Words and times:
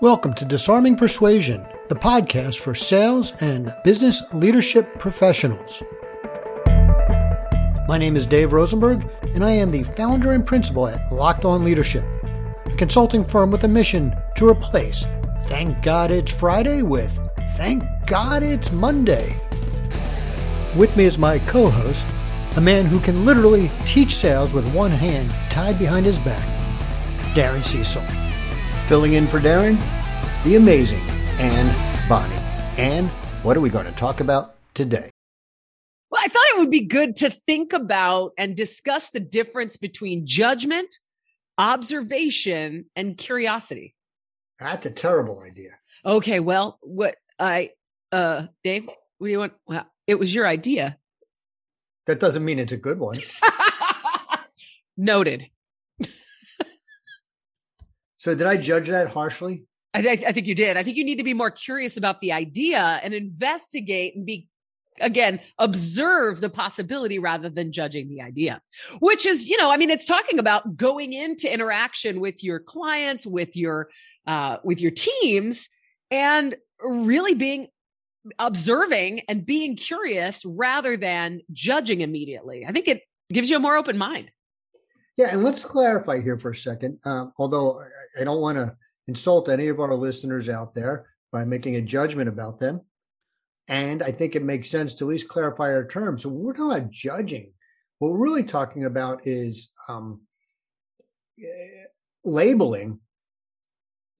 Welcome 0.00 0.32
to 0.36 0.46
Disarming 0.46 0.96
Persuasion, 0.96 1.66
the 1.90 1.94
podcast 1.94 2.60
for 2.60 2.74
sales 2.74 3.34
and 3.42 3.76
business 3.84 4.32
leadership 4.32 4.98
professionals. 4.98 5.82
My 7.86 7.98
name 7.98 8.16
is 8.16 8.24
Dave 8.24 8.54
Rosenberg, 8.54 9.06
and 9.34 9.44
I 9.44 9.50
am 9.50 9.68
the 9.68 9.82
founder 9.82 10.32
and 10.32 10.46
principal 10.46 10.88
at 10.88 11.12
Locked 11.12 11.44
On 11.44 11.66
Leadership, 11.66 12.06
a 12.64 12.74
consulting 12.78 13.22
firm 13.22 13.50
with 13.50 13.64
a 13.64 13.68
mission 13.68 14.16
to 14.36 14.48
replace 14.48 15.04
Thank 15.40 15.82
God 15.82 16.10
It's 16.10 16.32
Friday 16.32 16.80
with 16.80 17.18
Thank 17.50 17.84
God 18.06 18.42
It's 18.42 18.72
Monday. 18.72 19.36
With 20.78 20.96
me 20.96 21.04
is 21.04 21.18
my 21.18 21.38
co 21.40 21.68
host, 21.68 22.08
a 22.56 22.60
man 22.62 22.86
who 22.86 23.00
can 23.00 23.26
literally 23.26 23.70
teach 23.84 24.14
sales 24.14 24.54
with 24.54 24.66
one 24.72 24.92
hand 24.92 25.30
tied 25.50 25.78
behind 25.78 26.06
his 26.06 26.18
back, 26.20 26.48
Darren 27.34 27.62
Cecil. 27.62 28.19
Filling 28.90 29.12
in 29.12 29.28
for 29.28 29.38
Darren, 29.38 29.78
the 30.42 30.56
amazing 30.56 31.08
Anne 31.38 32.08
Bonny. 32.08 32.34
And 32.76 33.08
what 33.44 33.56
are 33.56 33.60
we 33.60 33.70
going 33.70 33.86
to 33.86 33.92
talk 33.92 34.18
about 34.18 34.56
today? 34.74 35.08
Well, 36.10 36.20
I 36.24 36.26
thought 36.26 36.42
it 36.48 36.58
would 36.58 36.72
be 36.72 36.86
good 36.86 37.14
to 37.14 37.30
think 37.30 37.72
about 37.72 38.32
and 38.36 38.56
discuss 38.56 39.10
the 39.10 39.20
difference 39.20 39.76
between 39.76 40.26
judgment, 40.26 40.92
observation, 41.56 42.86
and 42.96 43.16
curiosity. 43.16 43.94
That's 44.58 44.86
a 44.86 44.90
terrible 44.90 45.40
idea. 45.40 45.70
Okay, 46.04 46.40
well, 46.40 46.80
what 46.82 47.14
I 47.38 47.70
uh 48.10 48.48
Dave, 48.64 48.86
what 49.18 49.28
do 49.28 49.30
you 49.30 49.38
want? 49.38 49.52
Well, 49.68 49.86
it 50.08 50.18
was 50.18 50.34
your 50.34 50.48
idea. 50.48 50.98
That 52.06 52.18
doesn't 52.18 52.44
mean 52.44 52.58
it's 52.58 52.72
a 52.72 52.76
good 52.76 52.98
one. 52.98 53.20
Noted. 54.96 55.48
So 58.20 58.34
did 58.34 58.46
I 58.46 58.58
judge 58.58 58.88
that 58.88 59.08
harshly? 59.08 59.64
I, 59.94 60.02
th- 60.02 60.24
I 60.24 60.32
think 60.32 60.46
you 60.46 60.54
did. 60.54 60.76
I 60.76 60.82
think 60.82 60.98
you 60.98 61.04
need 61.04 61.16
to 61.16 61.24
be 61.24 61.32
more 61.32 61.50
curious 61.50 61.96
about 61.96 62.20
the 62.20 62.32
idea 62.32 63.00
and 63.02 63.14
investigate 63.14 64.14
and 64.14 64.26
be 64.26 64.46
again 65.00 65.40
observe 65.58 66.42
the 66.42 66.50
possibility 66.50 67.18
rather 67.18 67.48
than 67.48 67.72
judging 67.72 68.10
the 68.10 68.20
idea 68.20 68.60
which 68.98 69.24
is 69.24 69.48
you 69.48 69.56
know 69.56 69.70
i 69.70 69.78
mean 69.78 69.88
it's 69.88 70.04
talking 70.04 70.38
about 70.38 70.76
going 70.76 71.14
into 71.14 71.50
interaction 71.50 72.20
with 72.20 72.44
your 72.44 72.60
clients 72.60 73.26
with 73.26 73.56
your 73.56 73.88
uh 74.26 74.58
with 74.62 74.78
your 74.78 74.90
teams 74.90 75.70
and 76.10 76.54
really 76.82 77.32
being 77.32 77.68
observing 78.38 79.20
and 79.20 79.46
being 79.46 79.74
curious 79.74 80.44
rather 80.44 80.98
than 80.98 81.40
judging 81.52 82.02
immediately 82.02 82.66
i 82.68 82.72
think 82.72 82.86
it 82.86 83.00
gives 83.32 83.48
you 83.48 83.56
a 83.56 83.60
more 83.60 83.78
open 83.78 83.96
mind 83.96 84.30
Yeah, 85.20 85.34
and 85.34 85.44
let's 85.44 85.62
clarify 85.66 86.22
here 86.22 86.38
for 86.38 86.52
a 86.52 86.56
second. 86.56 86.98
Um, 87.04 87.34
although 87.36 87.82
I- 88.18 88.24
don't 88.24 88.40
want 88.40 88.56
to 88.56 88.74
insult 89.06 89.50
any 89.50 89.68
of 89.68 89.78
our 89.78 89.94
listeners 89.94 90.48
out 90.48 90.74
there 90.74 91.10
by 91.30 91.44
making 91.44 91.76
a 91.76 91.82
judgment 91.82 92.30
about 92.30 92.58
them. 92.58 92.80
And 93.68 94.02
I 94.02 94.12
think 94.12 94.34
it 94.34 94.42
makes 94.42 94.70
sense 94.70 94.94
to 94.94 95.04
at 95.04 95.10
least 95.10 95.28
clarify 95.28 95.74
our 95.74 95.86
terms. 95.86 96.22
So 96.22 96.30
we're 96.30 96.54
talking 96.54 96.72
about 96.72 96.90
judging, 96.90 97.52
what 97.98 98.12
we're 98.12 98.16
really 98.16 98.44
talking 98.44 98.86
about 98.86 99.26
is 99.26 99.72
um, 99.88 100.22
eh, 101.38 101.84
labeling 102.24 103.00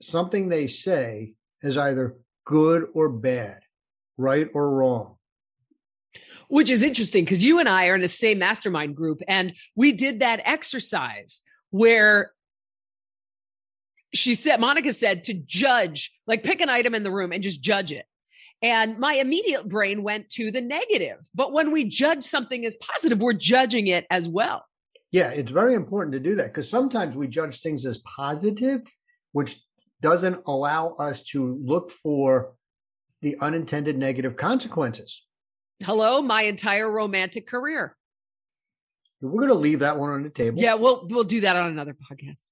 something 0.02 0.50
they 0.50 0.66
say 0.66 1.34
as 1.62 1.78
either 1.78 2.18
good 2.44 2.88
or 2.92 3.08
bad, 3.08 3.60
right 4.18 4.50
or 4.52 4.68
wrong. 4.68 5.16
Which 6.50 6.68
is 6.68 6.82
interesting 6.82 7.24
because 7.24 7.44
you 7.44 7.60
and 7.60 7.68
I 7.68 7.86
are 7.86 7.94
in 7.94 8.00
the 8.00 8.08
same 8.08 8.40
mastermind 8.40 8.96
group 8.96 9.22
and 9.28 9.54
we 9.76 9.92
did 9.92 10.20
that 10.20 10.42
exercise 10.44 11.42
where 11.70 12.32
she 14.12 14.34
said, 14.34 14.58
Monica 14.58 14.92
said 14.92 15.24
to 15.24 15.34
judge, 15.34 16.12
like 16.26 16.42
pick 16.42 16.60
an 16.60 16.68
item 16.68 16.96
in 16.96 17.04
the 17.04 17.10
room 17.12 17.30
and 17.30 17.40
just 17.40 17.62
judge 17.62 17.92
it. 17.92 18.04
And 18.60 18.98
my 18.98 19.14
immediate 19.14 19.68
brain 19.68 20.02
went 20.02 20.28
to 20.30 20.50
the 20.50 20.60
negative. 20.60 21.18
But 21.34 21.52
when 21.52 21.70
we 21.70 21.84
judge 21.84 22.24
something 22.24 22.66
as 22.66 22.76
positive, 22.76 23.20
we're 23.20 23.32
judging 23.32 23.86
it 23.86 24.06
as 24.10 24.28
well. 24.28 24.64
Yeah, 25.12 25.30
it's 25.30 25.52
very 25.52 25.74
important 25.74 26.12
to 26.14 26.20
do 26.20 26.34
that 26.34 26.48
because 26.48 26.68
sometimes 26.68 27.14
we 27.14 27.28
judge 27.28 27.60
things 27.60 27.86
as 27.86 27.98
positive, 27.98 28.82
which 29.30 29.62
doesn't 30.00 30.42
allow 30.46 30.94
us 30.94 31.22
to 31.26 31.60
look 31.64 31.92
for 31.92 32.54
the 33.22 33.36
unintended 33.40 33.96
negative 33.96 34.36
consequences. 34.36 35.22
Hello, 35.82 36.20
my 36.20 36.42
entire 36.42 36.90
romantic 36.90 37.46
career. 37.46 37.96
We're 39.22 39.30
going 39.32 39.48
to 39.48 39.54
leave 39.54 39.80
that 39.80 39.98
one 39.98 40.10
on 40.10 40.22
the 40.22 40.30
table. 40.30 40.60
Yeah, 40.60 40.74
we'll 40.74 41.06
we'll 41.10 41.24
do 41.24 41.42
that 41.42 41.56
on 41.56 41.70
another 41.70 41.94
podcast. 41.94 42.50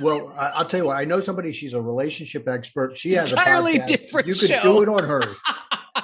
Well, 0.00 0.32
I'll 0.38 0.64
tell 0.64 0.80
you 0.80 0.86
what. 0.86 0.96
I 0.96 1.04
know 1.04 1.20
somebody. 1.20 1.52
She's 1.52 1.74
a 1.74 1.82
relationship 1.82 2.48
expert. 2.48 2.96
She 2.96 3.12
has 3.12 3.32
Entirely 3.32 3.76
a 3.76 3.80
podcast. 3.80 3.86
different 3.86 4.28
You 4.28 4.34
could 4.34 4.48
show. 4.48 4.62
do 4.62 4.82
it 4.82 4.88
on 4.88 5.04
hers. 5.04 5.38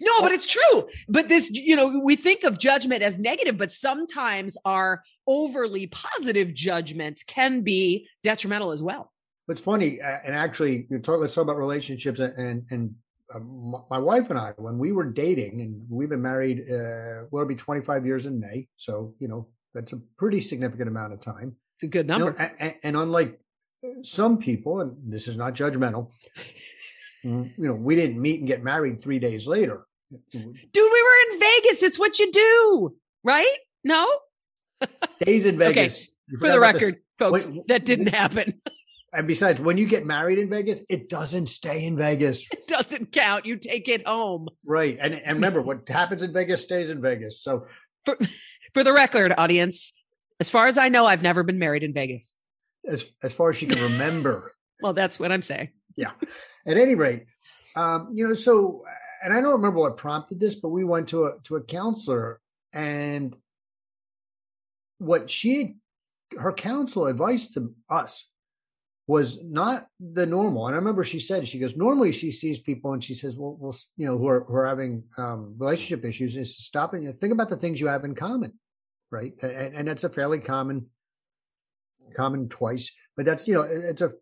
no, 0.00 0.20
but 0.20 0.32
it's 0.32 0.46
true. 0.46 0.88
But 1.08 1.28
this, 1.28 1.50
you 1.50 1.76
know, 1.76 2.00
we 2.02 2.16
think 2.16 2.44
of 2.44 2.58
judgment 2.58 3.02
as 3.02 3.18
negative, 3.18 3.58
but 3.58 3.70
sometimes 3.70 4.56
our 4.64 5.02
overly 5.26 5.86
positive 5.86 6.52
judgments 6.54 7.22
can 7.22 7.62
be 7.62 8.08
detrimental 8.22 8.72
as 8.72 8.82
well. 8.82 9.12
It's 9.48 9.60
funny, 9.60 10.00
and 10.00 10.34
actually, 10.34 10.86
you 10.88 10.98
talk. 10.98 11.20
Let's 11.20 11.34
talk 11.34 11.42
about 11.42 11.58
relationships. 11.58 12.20
And 12.20 12.64
and 12.70 12.94
um, 13.34 13.74
my 13.90 13.98
wife 13.98 14.30
and 14.30 14.38
I, 14.38 14.52
when 14.56 14.78
we 14.78 14.92
were 14.92 15.04
dating, 15.04 15.60
and 15.60 15.86
we've 15.88 16.08
been 16.08 16.22
married. 16.22 16.60
Uh, 16.68 17.26
well, 17.30 17.42
it'll 17.42 17.46
be 17.46 17.54
25 17.54 18.04
years 18.06 18.26
in 18.26 18.38
May. 18.40 18.68
So 18.76 19.14
you 19.18 19.28
know 19.28 19.48
that's 19.74 19.92
a 19.92 20.00
pretty 20.18 20.40
significant 20.40 20.88
amount 20.88 21.12
of 21.12 21.20
time. 21.20 21.56
It's 21.76 21.84
a 21.84 21.86
good 21.88 22.06
You 22.08 22.18
know, 22.18 22.24
number. 22.26 22.42
a- 22.42 22.64
a- 22.66 22.86
and 22.86 22.96
unlike 22.96 23.38
some 24.02 24.38
people, 24.38 24.80
and 24.80 24.96
this 25.12 25.26
is 25.28 25.36
not 25.36 25.54
judgmental, 25.54 26.10
mm, 27.24 27.50
you 27.58 27.66
know, 27.68 27.74
we 27.74 27.96
didn't 27.96 28.20
meet 28.20 28.38
and 28.40 28.46
get 28.48 28.62
married 28.62 29.00
three 29.02 29.18
days 29.18 29.46
later. 29.46 29.86
Dude, 30.30 30.44
we 30.74 31.02
were 31.02 31.32
in 31.32 31.40
Vegas. 31.40 31.82
It's 31.82 31.98
what 31.98 32.18
you 32.18 32.30
do, 32.30 32.94
right? 33.24 33.56
No? 33.82 34.06
Stays 35.12 35.46
in 35.46 35.56
Vegas. 35.58 36.10
You 36.28 36.38
For 36.38 36.48
the 36.50 36.60
record, 36.60 36.96
folks, 37.18 37.48
wait, 37.48 37.66
that 37.68 37.84
didn't 37.86 38.08
happen. 38.08 38.60
And 39.14 39.26
besides, 39.28 39.60
when 39.60 39.76
you 39.76 39.86
get 39.86 40.06
married 40.06 40.38
in 40.38 40.48
Vegas, 40.48 40.82
it 40.88 41.08
doesn't 41.08 41.46
stay 41.46 41.84
in 41.84 41.96
Vegas. 41.96 42.48
It 42.52 42.66
doesn't 42.66 43.12
count. 43.12 43.44
You 43.44 43.56
take 43.58 43.88
it 43.88 44.06
home. 44.06 44.48
Right. 44.64 44.96
And 44.98 45.14
and 45.14 45.34
remember, 45.34 45.60
what 45.60 45.86
happens 45.88 46.22
in 46.22 46.32
Vegas 46.32 46.62
stays 46.62 46.88
in 46.88 47.02
Vegas. 47.02 47.42
So 47.42 47.66
For, 48.06 48.16
for 48.74 48.82
the 48.82 48.92
record, 48.94 49.34
audience, 49.36 49.92
as 50.40 50.48
far 50.48 50.66
as 50.66 50.78
I 50.78 50.88
know, 50.88 51.04
I've 51.06 51.22
never 51.22 51.42
been 51.42 51.58
married 51.58 51.82
in 51.82 51.92
Vegas. 51.92 52.34
as 52.86 53.04
as 53.22 53.34
far 53.34 53.50
as 53.50 53.56
she 53.56 53.66
can 53.66 53.82
remember. 53.82 54.54
Well, 54.80 54.94
that's 54.94 55.20
what 55.20 55.30
I'm 55.30 55.42
saying. 55.42 55.68
Yeah. 55.96 56.12
At 56.66 56.78
any 56.78 56.94
rate, 56.94 57.26
um, 57.76 58.12
you 58.14 58.26
know, 58.26 58.34
so 58.34 58.84
and 59.22 59.34
I 59.34 59.40
don't 59.42 59.52
remember 59.52 59.80
what 59.80 59.98
prompted 59.98 60.40
this, 60.40 60.54
but 60.54 60.70
we 60.70 60.84
went 60.84 61.08
to 61.10 61.24
a 61.26 61.32
to 61.44 61.56
a 61.56 61.62
counselor 61.62 62.40
and 62.72 63.36
what 64.98 65.28
she 65.28 65.76
her 66.38 66.52
counsel 66.52 67.06
advice 67.06 67.52
to 67.54 67.74
us 67.90 68.26
was 69.06 69.42
not 69.42 69.86
the 69.98 70.26
normal. 70.26 70.66
And 70.66 70.74
I 70.74 70.78
remember 70.78 71.02
she 71.02 71.18
said, 71.18 71.46
she 71.48 71.58
goes, 71.58 71.76
normally 71.76 72.12
she 72.12 72.30
sees 72.30 72.58
people 72.60 72.92
and 72.92 73.02
she 73.02 73.14
says, 73.14 73.36
well, 73.36 73.56
well, 73.58 73.76
you 73.96 74.06
know, 74.06 74.16
who 74.16 74.28
are 74.28 74.44
who 74.44 74.54
are 74.54 74.66
having 74.66 75.04
um, 75.18 75.54
relationship 75.58 76.04
issues, 76.04 76.36
is 76.36 76.56
to 76.56 76.62
stop 76.62 76.94
and 76.94 77.16
think 77.16 77.32
about 77.32 77.50
the 77.50 77.56
things 77.56 77.80
you 77.80 77.88
have 77.88 78.04
in 78.04 78.14
common, 78.14 78.58
right? 79.10 79.32
And, 79.42 79.74
and 79.74 79.88
that's 79.88 80.04
a 80.04 80.08
fairly 80.08 80.38
common 80.38 80.86
common 82.16 82.48
twice, 82.48 82.92
but 83.16 83.24
that's 83.24 83.46
you 83.48 83.54
know, 83.54 83.62
it's 83.62 84.02
a 84.02 84.12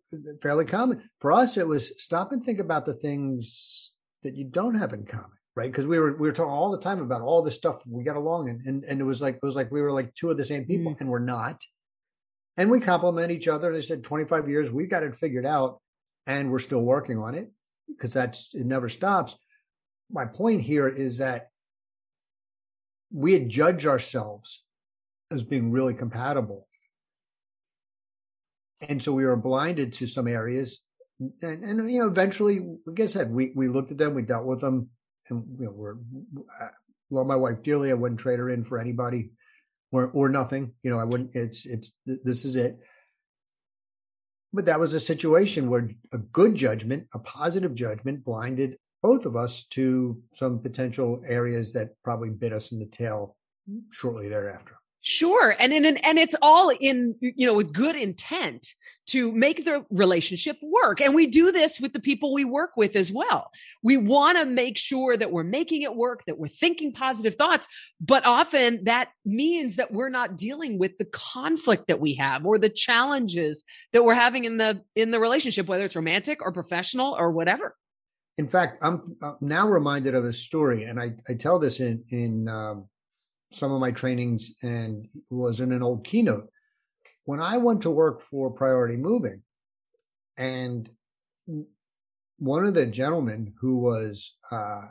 fairly 0.41 0.65
common 0.65 1.09
for 1.19 1.31
us. 1.31 1.57
It 1.57 1.67
was 1.67 2.01
stop 2.01 2.31
and 2.31 2.43
think 2.43 2.59
about 2.59 2.85
the 2.85 2.93
things 2.93 3.93
that 4.23 4.35
you 4.35 4.45
don't 4.45 4.75
have 4.75 4.93
in 4.93 5.05
common, 5.05 5.37
right? 5.55 5.71
Because 5.71 5.85
we 5.85 5.99
were 5.99 6.13
we 6.13 6.27
were 6.27 6.33
talking 6.33 6.51
all 6.51 6.71
the 6.71 6.79
time 6.79 7.01
about 7.01 7.21
all 7.21 7.43
the 7.43 7.51
stuff 7.51 7.81
we 7.85 8.03
got 8.03 8.17
along, 8.17 8.49
and 8.49 8.65
and, 8.65 8.83
and 8.85 8.99
it 8.99 9.03
was 9.03 9.21
like 9.21 9.35
it 9.35 9.45
was 9.45 9.55
like 9.55 9.71
we 9.71 9.81
were 9.81 9.91
like 9.91 10.13
two 10.15 10.29
of 10.29 10.37
the 10.37 10.45
same 10.45 10.65
people, 10.65 10.95
and 10.99 11.09
we're 11.09 11.19
not 11.19 11.61
and 12.57 12.69
we 12.69 12.79
complement 12.79 13.31
each 13.31 13.47
other. 13.47 13.71
They 13.71 13.81
said 13.81 14.03
25 14.03 14.49
years, 14.49 14.71
we've 14.71 14.89
got 14.89 15.03
it 15.03 15.15
figured 15.15 15.45
out, 15.45 15.79
and 16.27 16.51
we're 16.51 16.59
still 16.59 16.81
working 16.81 17.17
on 17.17 17.35
it 17.35 17.49
because 17.87 18.13
that's 18.13 18.53
it 18.53 18.65
never 18.65 18.89
stops. 18.89 19.35
My 20.09 20.25
point 20.25 20.61
here 20.61 20.87
is 20.87 21.19
that 21.19 21.49
we 23.13 23.33
had 23.33 23.49
judged 23.49 23.87
ourselves 23.87 24.63
as 25.31 25.43
being 25.43 25.71
really 25.71 25.93
compatible. 25.93 26.67
And 28.87 29.01
so 29.01 29.13
we 29.13 29.25
were 29.25 29.35
blinded 29.35 29.93
to 29.93 30.07
some 30.07 30.27
areas. 30.27 30.83
And, 31.41 31.63
and 31.63 31.91
you 31.91 31.99
know, 31.99 32.07
eventually, 32.07 32.65
like 32.85 32.99
I 32.99 33.07
said, 33.07 33.31
we, 33.31 33.51
we 33.55 33.67
looked 33.67 33.91
at 33.91 33.97
them, 33.97 34.15
we 34.15 34.23
dealt 34.23 34.45
with 34.45 34.59
them, 34.59 34.89
and 35.29 35.43
you 35.59 35.65
know, 35.65 35.71
we're, 35.71 35.95
I 36.59 36.69
love 37.11 37.27
my 37.27 37.35
wife 37.35 37.61
dearly. 37.61 37.91
I 37.91 37.95
wouldn't 37.95 38.19
trade 38.19 38.39
her 38.39 38.49
in 38.49 38.63
for 38.63 38.79
anybody 38.79 39.31
or 39.91 40.09
or 40.11 40.29
nothing. 40.29 40.73
You 40.83 40.91
know, 40.91 40.99
I 40.99 41.03
wouldn't. 41.03 41.35
It's 41.35 41.65
it's 41.65 41.93
th- 42.07 42.19
this 42.23 42.45
is 42.45 42.55
it. 42.55 42.79
But 44.53 44.65
that 44.65 44.79
was 44.79 44.93
a 44.93 44.99
situation 44.99 45.69
where 45.69 45.89
a 46.11 46.17
good 46.17 46.55
judgment, 46.55 47.07
a 47.13 47.19
positive 47.19 47.73
judgment, 47.73 48.23
blinded 48.25 48.77
both 49.01 49.25
of 49.25 49.35
us 49.35 49.65
to 49.71 50.21
some 50.33 50.59
potential 50.59 51.21
areas 51.25 51.73
that 51.73 51.91
probably 52.03 52.29
bit 52.29 52.53
us 52.53 52.71
in 52.71 52.79
the 52.79 52.85
tail 52.85 53.35
shortly 53.91 54.27
thereafter. 54.27 54.75
Sure. 55.01 55.55
And 55.59 55.73
in 55.73 55.85
and 55.85 56.19
it's 56.19 56.35
all 56.41 56.71
in, 56.79 57.15
you 57.21 57.47
know, 57.47 57.53
with 57.53 57.73
good 57.73 57.95
intent 57.95 58.73
to 59.07 59.31
make 59.31 59.65
the 59.65 59.83
relationship 59.89 60.57
work. 60.61 61.01
And 61.01 61.15
we 61.15 61.27
do 61.27 61.51
this 61.51 61.79
with 61.79 61.91
the 61.91 61.99
people 61.99 62.33
we 62.33 62.45
work 62.45 62.71
with 62.77 62.95
as 62.95 63.11
well. 63.11 63.49
We 63.81 63.97
want 63.97 64.37
to 64.37 64.45
make 64.45 64.77
sure 64.77 65.17
that 65.17 65.31
we're 65.31 65.43
making 65.43 65.81
it 65.81 65.95
work, 65.95 66.23
that 66.25 66.37
we're 66.37 66.47
thinking 66.47 66.93
positive 66.93 67.35
thoughts, 67.35 67.67
but 67.99 68.25
often 68.25 68.83
that 68.83 69.09
means 69.25 69.75
that 69.77 69.91
we're 69.91 70.09
not 70.09 70.37
dealing 70.37 70.77
with 70.77 70.97
the 70.99 71.05
conflict 71.05 71.87
that 71.87 71.99
we 71.99 72.13
have 72.15 72.45
or 72.45 72.59
the 72.59 72.69
challenges 72.69 73.63
that 73.91 74.05
we're 74.05 74.13
having 74.13 74.45
in 74.45 74.57
the 74.57 74.81
in 74.95 75.11
the 75.11 75.19
relationship 75.19 75.67
whether 75.67 75.83
it's 75.83 75.95
romantic 75.95 76.41
or 76.41 76.51
professional 76.51 77.15
or 77.17 77.31
whatever. 77.31 77.75
In 78.37 78.47
fact, 78.47 78.81
I'm, 78.81 79.01
I'm 79.21 79.35
now 79.41 79.67
reminded 79.67 80.15
of 80.15 80.25
a 80.25 80.31
story 80.31 80.83
and 80.83 80.99
I 80.99 81.15
I 81.27 81.33
tell 81.33 81.59
this 81.59 81.79
in 81.79 82.03
in 82.09 82.47
um, 82.47 82.85
some 83.51 83.71
of 83.71 83.79
my 83.79 83.91
trainings 83.91 84.55
and 84.63 85.07
was 85.29 85.59
in 85.59 85.71
an 85.71 85.83
old 85.83 86.03
keynote. 86.05 86.49
When 87.25 87.39
I 87.39 87.57
went 87.57 87.81
to 87.81 87.91
work 87.91 88.21
for 88.21 88.49
Priority 88.49 88.97
Moving, 88.97 89.43
and 90.37 90.89
one 92.39 92.65
of 92.65 92.73
the 92.73 92.85
gentlemen 92.85 93.53
who 93.59 93.77
was, 93.77 94.37
uh, 94.51 94.85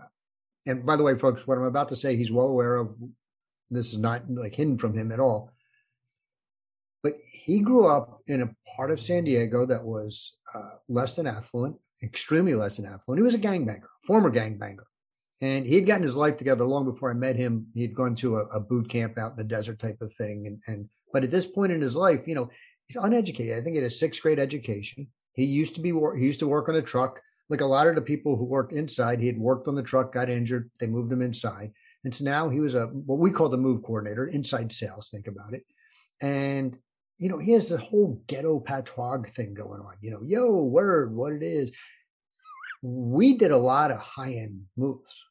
and 0.66 0.86
by 0.86 0.96
the 0.96 1.02
way, 1.02 1.18
folks, 1.18 1.46
what 1.46 1.58
I'm 1.58 1.64
about 1.64 1.88
to 1.88 1.96
say, 1.96 2.16
he's 2.16 2.30
well 2.30 2.46
aware 2.46 2.76
of. 2.76 2.94
This 3.70 3.92
is 3.92 3.98
not 3.98 4.22
like 4.28 4.54
hidden 4.54 4.78
from 4.78 4.94
him 4.94 5.12
at 5.12 5.20
all. 5.20 5.52
But 7.02 7.14
he 7.22 7.60
grew 7.60 7.86
up 7.86 8.20
in 8.26 8.42
a 8.42 8.54
part 8.76 8.90
of 8.90 9.00
San 9.00 9.24
Diego 9.24 9.64
that 9.66 9.82
was 9.82 10.36
uh, 10.54 10.76
less 10.88 11.16
than 11.16 11.26
affluent, 11.26 11.76
extremely 12.02 12.54
less 12.54 12.76
than 12.76 12.86
affluent. 12.86 13.20
He 13.20 13.24
was 13.24 13.34
a 13.34 13.38
gangbanger, 13.38 13.86
former 14.04 14.30
gangbanger. 14.30 14.84
And 15.42 15.66
he 15.66 15.74
had 15.74 15.86
gotten 15.86 16.02
his 16.02 16.16
life 16.16 16.36
together 16.36 16.64
long 16.64 16.84
before 16.84 17.10
I 17.10 17.14
met 17.14 17.36
him. 17.36 17.66
He 17.72 17.80
had 17.82 17.94
gone 17.94 18.14
to 18.16 18.36
a, 18.36 18.44
a 18.46 18.60
boot 18.60 18.88
camp 18.90 19.16
out 19.18 19.32
in 19.32 19.36
the 19.38 19.44
desert 19.44 19.78
type 19.78 20.02
of 20.02 20.12
thing. 20.12 20.46
And, 20.46 20.62
and, 20.66 20.88
but 21.12 21.24
at 21.24 21.30
this 21.30 21.46
point 21.46 21.72
in 21.72 21.80
his 21.80 21.96
life, 21.96 22.28
you 22.28 22.34
know, 22.34 22.50
he's 22.86 22.96
uneducated. 22.96 23.56
I 23.56 23.62
think 23.62 23.74
he 23.74 23.82
had 23.82 23.86
a 23.86 23.90
sixth 23.90 24.20
grade 24.20 24.38
education. 24.38 25.08
He 25.32 25.44
used 25.44 25.74
to 25.76 25.80
be, 25.80 25.94
he 26.18 26.26
used 26.26 26.40
to 26.40 26.48
work 26.48 26.68
on 26.68 26.74
a 26.74 26.82
truck. 26.82 27.22
Like 27.48 27.62
a 27.62 27.66
lot 27.66 27.86
of 27.86 27.94
the 27.94 28.02
people 28.02 28.36
who 28.36 28.44
worked 28.44 28.72
inside, 28.72 29.18
he 29.18 29.26
had 29.26 29.38
worked 29.38 29.66
on 29.66 29.74
the 29.74 29.82
truck, 29.82 30.12
got 30.12 30.28
injured. 30.28 30.70
They 30.78 30.86
moved 30.86 31.10
him 31.10 31.22
inside. 31.22 31.72
And 32.04 32.14
so 32.14 32.24
now 32.24 32.48
he 32.48 32.60
was 32.60 32.74
a, 32.74 32.86
what 32.86 33.18
we 33.18 33.30
call 33.30 33.48
the 33.48 33.56
move 33.56 33.82
coordinator, 33.82 34.26
inside 34.26 34.72
sales. 34.72 35.08
Think 35.10 35.26
about 35.26 35.54
it. 35.54 35.64
And, 36.22 36.76
you 37.18 37.28
know, 37.28 37.38
he 37.38 37.52
has 37.52 37.68
the 37.68 37.78
whole 37.78 38.22
ghetto 38.26 38.60
patois 38.60 39.22
thing 39.28 39.54
going 39.54 39.80
on, 39.80 39.94
you 40.00 40.10
know, 40.10 40.20
yo, 40.22 40.62
word, 40.62 41.14
what 41.14 41.32
it 41.32 41.42
is. 41.42 41.72
We 42.82 43.36
did 43.36 43.50
a 43.50 43.58
lot 43.58 43.90
of 43.90 43.98
high 43.98 44.32
end 44.32 44.62
moves 44.76 45.24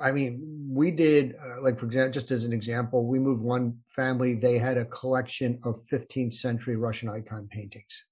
I 0.00 0.12
mean, 0.12 0.66
we 0.70 0.90
did, 0.90 1.34
uh, 1.34 1.62
like, 1.62 1.78
for 1.78 1.86
example, 1.86 2.12
just 2.12 2.30
as 2.30 2.44
an 2.44 2.52
example, 2.52 3.06
we 3.06 3.18
moved 3.18 3.42
one 3.42 3.78
family, 3.88 4.34
they 4.34 4.58
had 4.58 4.78
a 4.78 4.86
collection 4.86 5.58
of 5.64 5.84
15th 5.86 6.34
century 6.34 6.76
Russian 6.76 7.08
icon 7.08 7.48
paintings. 7.50 8.06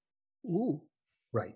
Ooh. 0.44 0.82
Right. 1.32 1.54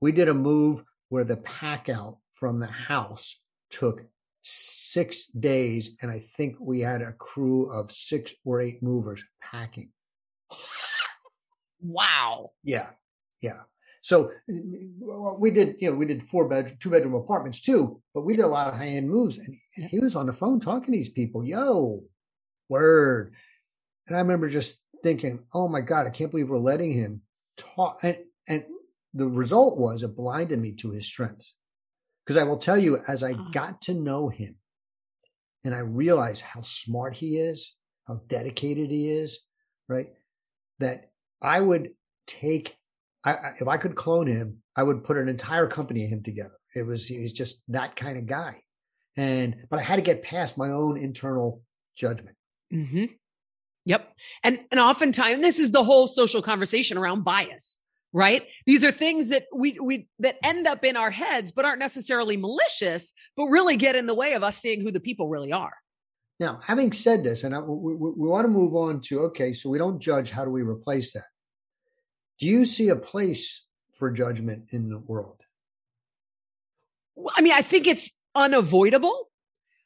We 0.00 0.12
did 0.12 0.28
a 0.28 0.34
move 0.34 0.84
where 1.08 1.24
the 1.24 1.36
pack 1.38 1.88
out 1.88 2.18
from 2.32 2.58
the 2.58 2.66
house 2.66 3.36
took 3.70 4.04
six 4.42 5.26
days. 5.26 5.96
And 6.00 6.10
I 6.10 6.20
think 6.20 6.56
we 6.60 6.80
had 6.80 7.02
a 7.02 7.12
crew 7.12 7.70
of 7.70 7.92
six 7.92 8.32
or 8.44 8.60
eight 8.60 8.82
movers 8.82 9.24
packing. 9.42 9.90
Wow. 11.82 12.50
Yeah. 12.62 12.90
Yeah. 13.40 13.60
So 14.02 14.30
we 15.38 15.50
did, 15.50 15.76
you 15.78 15.90
know, 15.90 15.96
we 15.96 16.06
did 16.06 16.22
four 16.22 16.48
bed, 16.48 16.76
two 16.80 16.90
bedroom 16.90 17.14
apartments 17.14 17.60
too, 17.60 18.00
but 18.14 18.22
we 18.22 18.34
did 18.34 18.44
a 18.44 18.48
lot 18.48 18.68
of 18.68 18.76
high 18.76 18.88
end 18.88 19.10
moves. 19.10 19.38
And 19.38 19.84
he 19.88 19.98
was 19.98 20.16
on 20.16 20.26
the 20.26 20.32
phone 20.32 20.60
talking 20.60 20.86
to 20.86 20.98
these 20.98 21.10
people, 21.10 21.44
yo, 21.44 22.02
word. 22.68 23.34
And 24.06 24.16
I 24.16 24.20
remember 24.20 24.48
just 24.48 24.78
thinking, 25.02 25.40
oh 25.52 25.68
my 25.68 25.80
God, 25.80 26.06
I 26.06 26.10
can't 26.10 26.30
believe 26.30 26.48
we're 26.48 26.58
letting 26.58 26.92
him 26.92 27.22
talk. 27.56 28.00
And, 28.02 28.16
and 28.48 28.64
the 29.12 29.28
result 29.28 29.78
was 29.78 30.02
it 30.02 30.16
blinded 30.16 30.58
me 30.58 30.72
to 30.76 30.92
his 30.92 31.06
strengths. 31.06 31.54
Because 32.24 32.36
I 32.36 32.44
will 32.44 32.58
tell 32.58 32.78
you, 32.78 32.98
as 33.08 33.22
I 33.22 33.32
uh-huh. 33.32 33.50
got 33.52 33.82
to 33.82 33.94
know 33.94 34.28
him 34.28 34.56
and 35.64 35.74
I 35.74 35.80
realized 35.80 36.42
how 36.42 36.62
smart 36.62 37.16
he 37.16 37.36
is, 37.36 37.74
how 38.06 38.22
dedicated 38.28 38.90
he 38.90 39.08
is, 39.08 39.40
right? 39.88 40.08
That 40.78 41.10
I 41.42 41.60
would 41.60 41.90
take 42.26 42.76
I, 43.24 43.52
if 43.60 43.68
I 43.68 43.76
could 43.76 43.94
clone 43.94 44.26
him, 44.26 44.58
I 44.76 44.82
would 44.82 45.04
put 45.04 45.18
an 45.18 45.28
entire 45.28 45.66
company 45.66 46.04
of 46.04 46.10
him 46.10 46.22
together. 46.22 46.56
It 46.74 46.86
was 46.86 47.06
he's 47.06 47.32
just 47.32 47.62
that 47.68 47.96
kind 47.96 48.16
of 48.16 48.26
guy, 48.26 48.62
and 49.16 49.56
but 49.68 49.78
I 49.78 49.82
had 49.82 49.96
to 49.96 50.02
get 50.02 50.22
past 50.22 50.56
my 50.56 50.70
own 50.70 50.96
internal 50.96 51.62
judgment. 51.96 52.36
Mm-hmm. 52.72 53.06
Yep, 53.84 54.12
and 54.42 54.64
and 54.70 54.80
oftentimes 54.80 55.42
this 55.42 55.58
is 55.58 55.70
the 55.70 55.84
whole 55.84 56.06
social 56.06 56.42
conversation 56.42 56.96
around 56.96 57.24
bias. 57.24 57.78
Right? 58.12 58.48
These 58.66 58.84
are 58.84 58.90
things 58.90 59.28
that 59.28 59.44
we 59.54 59.78
we 59.80 60.08
that 60.18 60.36
end 60.42 60.66
up 60.66 60.84
in 60.84 60.96
our 60.96 61.10
heads, 61.10 61.52
but 61.52 61.64
aren't 61.64 61.78
necessarily 61.78 62.36
malicious, 62.36 63.12
but 63.36 63.46
really 63.46 63.76
get 63.76 63.94
in 63.94 64.06
the 64.06 64.14
way 64.14 64.32
of 64.32 64.42
us 64.42 64.58
seeing 64.58 64.80
who 64.80 64.90
the 64.90 64.98
people 64.98 65.28
really 65.28 65.52
are. 65.52 65.74
Now, 66.40 66.58
having 66.64 66.90
said 66.90 67.22
this, 67.22 67.44
and 67.44 67.54
I, 67.54 67.60
we, 67.60 67.94
we, 67.94 68.10
we 68.16 68.28
want 68.28 68.46
to 68.46 68.48
move 68.48 68.74
on 68.74 69.02
to 69.02 69.20
okay, 69.24 69.52
so 69.52 69.68
we 69.68 69.78
don't 69.78 70.00
judge. 70.00 70.30
How 70.30 70.44
do 70.44 70.50
we 70.50 70.62
replace 70.62 71.12
that? 71.12 71.26
Do 72.40 72.46
you 72.46 72.64
see 72.64 72.88
a 72.88 72.96
place 72.96 73.64
for 73.92 74.10
judgment 74.10 74.72
in 74.72 74.88
the 74.88 74.98
world? 74.98 75.42
I 77.36 77.42
mean, 77.42 77.52
I 77.52 77.62
think 77.62 77.86
it's 77.86 78.12
unavoidable. 78.34 79.28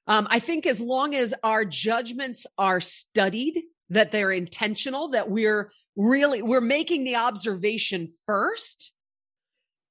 Um, 0.07 0.29
I 0.31 0.39
think 0.39 0.67
as 0.67 0.81
long 0.81 1.15
as 1.15 1.35
our 1.43 1.65
judgments 1.65 2.47
are 2.57 2.81
studied, 2.81 3.63
that 3.91 4.13
they're 4.13 4.31
intentional, 4.31 5.11
that 5.11 5.29
we're 5.31 5.73
really 5.97 6.43
we're 6.43 6.61
making 6.61 7.05
the 7.05 7.17
observation 7.17 8.09
first 8.27 8.93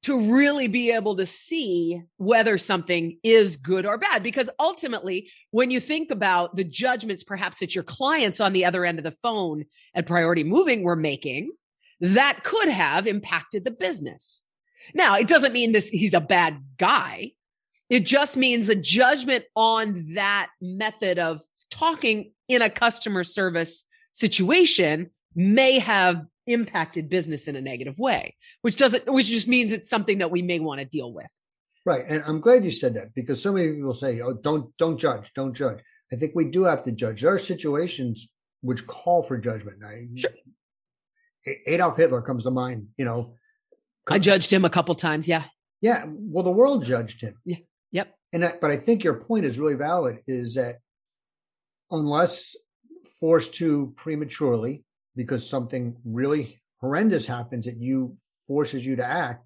to 0.04 0.34
really 0.34 0.68
be 0.68 0.92
able 0.92 1.16
to 1.16 1.26
see 1.26 2.02
whether 2.18 2.58
something 2.58 3.18
is 3.24 3.56
good 3.58 3.86
or 3.86 3.98
bad. 3.98 4.22
Because 4.22 4.50
ultimately, 4.60 5.32
when 5.52 5.72
you 5.72 5.80
think 5.80 6.12
about 6.12 6.56
the 6.56 6.64
judgments, 6.64 7.24
perhaps 7.24 7.60
that 7.60 7.74
your 7.74 7.86
clients 7.86 8.40
on 8.40 8.54
the 8.54 8.66
other 8.66 8.86
end 8.86 9.00
of 9.00 9.04
the 9.04 9.12
phone 9.12 9.66
at 9.96 10.06
Priority 10.06 10.44
Moving 10.44 10.84
were 10.84 10.98
making, 10.98 11.52
that 12.00 12.44
could 12.44 12.70
have 12.70 13.08
impacted 13.08 13.64
the 13.64 13.72
business. 13.72 14.44
Now, 14.94 15.16
it 15.16 15.28
doesn't 15.28 15.54
mean 15.54 15.72
this 15.72 15.88
he's 15.88 16.14
a 16.14 16.22
bad 16.22 16.64
guy. 16.78 17.32
It 17.90 18.02
just 18.02 18.38
means 18.38 18.68
the 18.68 18.76
judgment 18.76 19.46
on 19.56 20.14
that 20.16 20.50
method 20.62 21.20
of 21.20 21.42
talking 21.70 22.32
in 22.48 22.62
a 22.62 22.70
customer 22.70 23.24
service 23.24 23.86
situation 24.14 25.12
may 25.36 25.80
have 25.80 26.26
impacted 26.48 27.10
business 27.10 27.48
in 27.48 27.56
a 27.56 27.62
negative 27.62 27.98
way, 27.98 28.36
which 28.62 28.78
doesn't 28.78 29.12
which 29.12 29.28
just 29.28 29.48
means 29.48 29.72
it's 29.72 29.90
something 29.90 30.20
that 30.20 30.32
we 30.32 30.42
may 30.42 30.60
want 30.60 30.80
to 30.80 30.86
deal 30.86 31.14
with. 31.14 31.28
Right. 31.86 32.04
And 32.08 32.24
I'm 32.26 32.40
glad 32.40 32.64
you 32.64 32.72
said 32.72 32.94
that 32.96 33.14
because 33.14 33.42
so 33.42 33.52
many 33.52 33.74
people 33.74 33.94
say, 33.94 34.22
"Oh, 34.22 34.34
don't 34.34 34.76
don't 34.78 34.98
judge, 34.98 35.32
don't 35.36 35.54
judge." 35.54 35.80
I 36.12 36.16
think 36.16 36.34
we 36.36 36.46
do 36.46 36.64
have 36.64 36.84
to 36.84 36.92
judge. 36.92 37.22
There 37.22 37.34
are 37.34 37.40
situations 37.40 38.30
which 38.62 38.86
call 38.88 39.24
for 39.24 39.38
judgment. 39.38 39.84
I, 39.86 40.08
sure. 40.16 40.32
Adolf 41.68 41.98
Hitler 41.98 42.22
comes 42.22 42.44
to 42.44 42.52
mind, 42.52 42.88
you 42.98 43.06
know. 43.06 43.36
I 44.10 44.20
judged 44.20 44.52
him 44.52 44.66
a 44.66 44.70
couple 44.70 44.96
times, 44.96 45.28
yeah. 45.28 45.46
Yeah, 45.82 46.06
well 46.08 46.44
the 46.44 46.52
world 46.52 46.84
judged 46.84 47.22
him. 47.22 47.36
Yeah. 47.46 47.58
Yep. 47.92 48.16
And 48.34 48.54
but 48.62 48.72
I 48.72 48.78
think 48.78 49.04
your 49.04 49.16
point 49.16 49.46
is 49.46 49.60
really 49.60 49.76
valid 49.76 50.20
is 50.28 50.56
that 50.56 50.78
unless 51.92 52.56
forced 53.20 53.54
to 53.56 53.94
prematurely 53.96 54.84
because 55.16 55.48
something 55.48 55.96
really 56.04 56.60
horrendous 56.82 57.26
happens 57.26 57.66
that 57.66 57.78
you 57.78 58.18
forces 58.48 58.86
you 58.86 58.96
to 58.96 59.06
act, 59.06 59.46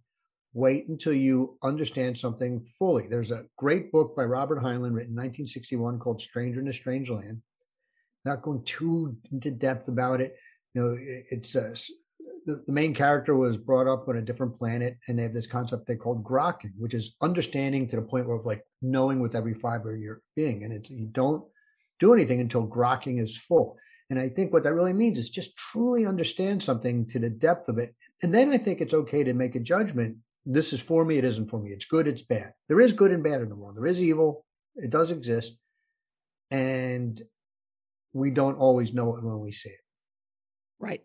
wait 0.54 0.88
until 0.88 1.14
you 1.14 1.58
understand 1.64 2.18
something 2.18 2.66
fully. 2.80 3.08
There's 3.08 3.32
a 3.32 3.46
great 3.58 3.92
book 3.92 4.16
by 4.16 4.24
Robert 4.24 4.60
Heinlein 4.60 4.94
written 4.94 5.12
in 5.12 5.24
1961 5.24 6.00
called 6.00 6.22
Stranger 6.22 6.62
in 6.62 6.68
a 6.68 6.74
Strange 6.74 7.10
Land. 7.10 7.42
Not 8.26 8.42
going 8.42 8.64
too 8.64 9.18
into 9.32 9.52
depth 9.52 9.88
about 9.88 10.22
it 10.22 10.36
you 10.78 10.84
know, 10.84 10.96
it's 11.32 11.56
uh, 11.56 11.74
the, 12.46 12.64
the 12.68 12.74
main 12.74 12.94
character 12.94 13.36
was 13.36 13.58
brought 13.58 13.88
up 13.88 14.08
on 14.08 14.18
a 14.18 14.22
different 14.22 14.56
planet, 14.56 14.98
and 15.08 15.18
they 15.18 15.24
have 15.24 15.34
this 15.34 15.48
concept 15.48 15.88
they 15.88 15.96
called 15.96 16.24
grokking, 16.24 16.74
which 16.78 16.94
is 16.94 17.16
understanding 17.22 17.88
to 17.88 17.96
the 17.96 18.02
point 18.04 18.28
where 18.28 18.38
of 18.38 18.46
like 18.46 18.64
knowing 18.82 19.20
with 19.20 19.36
every 19.36 19.56
fiber 19.56 19.96
of 19.96 20.00
your 20.00 20.22
being, 20.36 20.64
and 20.64 20.72
it's 20.72 20.92
you 20.92 21.08
don't 21.08 21.44
do 22.00 22.14
anything 22.14 22.40
until 22.42 22.68
grokking 22.68 23.20
is 23.20 23.36
full. 23.36 23.76
And 24.12 24.20
I 24.20 24.30
think 24.30 24.54
what 24.54 24.64
that 24.64 24.74
really 24.76 24.94
means 24.94 25.18
is 25.18 25.32
just 25.32 25.58
truly 25.58 26.06
understand 26.06 26.62
something 26.62 27.08
to 27.08 27.20
the 27.20 27.30
depth 27.30 27.68
of 27.70 27.80
it. 27.80 27.96
And 28.22 28.34
then 28.34 28.52
I 28.52 28.58
think 28.58 28.80
it's 28.80 28.94
okay 28.94 29.24
to 29.24 29.34
make 29.34 29.56
a 29.56 29.60
judgment. 29.60 30.18
This 30.46 30.74
is 30.74 30.80
for 30.80 31.04
me, 31.06 31.18
it 31.18 31.26
isn't 31.26 31.50
for 31.50 31.60
me. 31.60 31.72
It's 31.72 31.86
good, 31.86 32.08
it's 32.08 32.22
bad. 32.22 32.54
There 32.70 32.80
is 32.80 32.94
good 32.94 33.12
and 33.12 33.24
bad 33.24 33.42
in 33.42 33.50
the 33.50 33.56
world. 33.56 33.76
There 33.76 33.88
is 33.88 34.02
evil, 34.02 34.46
it 34.76 34.92
does 34.92 35.10
exist. 35.10 35.58
And 36.52 37.22
we 38.14 38.30
don't 38.30 38.56
always 38.56 38.94
know 38.94 39.16
it 39.18 39.24
when 39.24 39.40
we 39.40 39.52
see 39.52 39.70
it. 39.70 39.80
Right. 40.80 41.02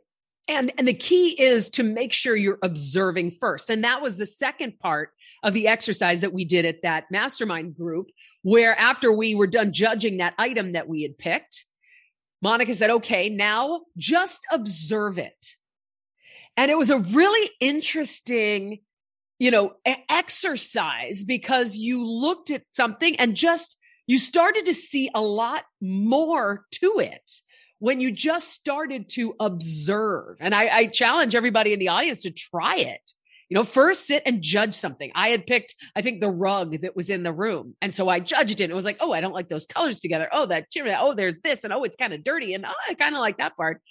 And 0.49 0.73
and 0.77 0.89
the 0.89 0.95
key 0.95 1.41
is 1.41 1.71
to 1.71 1.83
make 1.83 2.13
sure 2.13 2.35
you're 2.35 2.59
observing 2.63 3.31
first. 3.31 3.71
And 3.71 3.85
that 3.85 4.03
was 4.03 4.17
the 4.17 4.27
second 4.27 4.79
part 4.81 5.11
of 5.43 5.55
the 5.55 5.69
exercise 5.69 6.21
that 6.21 6.33
we 6.33 6.45
did 6.45 6.65
at 6.65 6.83
that 6.83 7.05
mastermind 7.11 7.77
group 7.77 8.09
where 8.43 8.79
after 8.79 9.13
we 9.13 9.35
were 9.35 9.47
done 9.47 9.73
judging 9.73 10.17
that 10.17 10.35
item 10.39 10.73
that 10.73 10.89
we 10.89 11.03
had 11.03 11.17
picked, 11.17 11.65
Monica 12.43 12.75
said, 12.75 12.91
okay, 12.91 13.29
now 13.29 13.83
just 13.97 14.45
observe 14.51 15.19
it. 15.19 15.57
And 16.57 16.71
it 16.71 16.77
was 16.77 16.91
a 16.91 16.99
really 16.99 17.51
interesting, 17.61 18.81
you 19.39 19.53
know, 19.53 19.75
exercise 20.09 21.23
because 21.23 21.77
you 21.77 22.05
looked 22.05 22.51
at 22.51 22.65
something 22.73 23.17
and 23.17 23.37
just 23.37 23.79
you 24.09 24.19
started 24.19 24.67
to 24.67 24.75
see 24.75 25.09
a 25.15 25.23
lot 25.23 25.63
more 25.81 26.67
to 26.73 26.99
it 26.99 27.42
when 27.83 27.99
you 27.99 28.13
just 28.13 28.53
started 28.53 29.09
to 29.09 29.35
observe. 29.41 30.37
And 30.39 30.55
I, 30.55 30.69
I 30.69 30.87
challenge 30.87 31.35
everybody 31.35 31.73
in 31.73 31.81
the 31.81 31.89
audience 31.89 32.23
to 32.23 32.31
try 32.31 32.77
it. 32.77 33.11
You 33.49 33.57
know, 33.57 33.65
first 33.65 34.07
sit 34.07 34.23
and 34.25 34.41
judge 34.41 34.77
something. 34.77 35.11
I 35.17 35.31
had 35.31 35.49
picked, 35.49 35.75
I 35.97 36.01
think, 36.01 36.21
the 36.21 36.31
rug 36.31 36.81
that 36.83 36.95
was 36.95 37.11
in 37.11 37.25
the 37.25 37.33
room. 37.33 37.75
And 37.83 37.93
so 37.93 38.09
I 38.09 38.21
judged 38.21 38.61
it. 38.61 38.71
It 38.71 38.75
was 38.75 38.85
like, 38.85 38.99
oh, 39.01 39.11
I 39.11 39.21
don't 39.21 39.35
like 39.35 39.49
those 39.49 39.67
colors 39.67 39.99
together. 39.99 40.29
Oh, 40.33 40.47
that. 40.47 40.69
Oh, 40.77 41.15
there's 41.15 41.41
this. 41.41 41.65
And 41.65 41.73
oh, 41.73 41.83
it's 41.83 41.97
kind 41.97 42.13
of 42.13 42.23
dirty. 42.23 42.55
And 42.55 42.65
oh, 42.65 42.73
I 42.89 42.95
kind 42.95 43.17
of 43.17 43.21
like 43.21 43.39
that 43.39 43.57
part. 43.57 43.83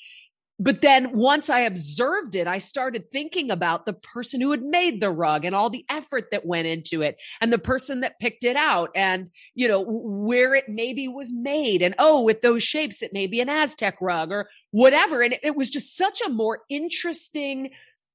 But 0.61 0.81
then 0.81 1.13
once 1.13 1.49
I 1.49 1.61
observed 1.61 2.35
it, 2.35 2.45
I 2.45 2.59
started 2.59 3.09
thinking 3.09 3.49
about 3.49 3.87
the 3.87 3.93
person 3.93 4.39
who 4.39 4.51
had 4.51 4.61
made 4.61 5.01
the 5.01 5.09
rug 5.09 5.43
and 5.43 5.55
all 5.55 5.71
the 5.71 5.83
effort 5.89 6.27
that 6.29 6.45
went 6.45 6.67
into 6.67 7.01
it 7.01 7.17
and 7.41 7.51
the 7.51 7.57
person 7.57 8.01
that 8.01 8.19
picked 8.19 8.43
it 8.43 8.55
out 8.55 8.91
and, 8.95 9.27
you 9.55 9.67
know, 9.67 9.83
where 9.83 10.53
it 10.53 10.65
maybe 10.69 11.07
was 11.07 11.33
made. 11.33 11.81
And 11.81 11.95
oh, 11.97 12.21
with 12.21 12.43
those 12.43 12.61
shapes, 12.61 13.01
it 13.01 13.11
may 13.11 13.25
be 13.25 13.41
an 13.41 13.49
Aztec 13.49 13.97
rug 13.99 14.31
or 14.31 14.49
whatever. 14.69 15.23
And 15.23 15.35
it 15.41 15.55
was 15.55 15.71
just 15.71 15.97
such 15.97 16.21
a 16.21 16.29
more 16.29 16.59
interesting, 16.69 17.71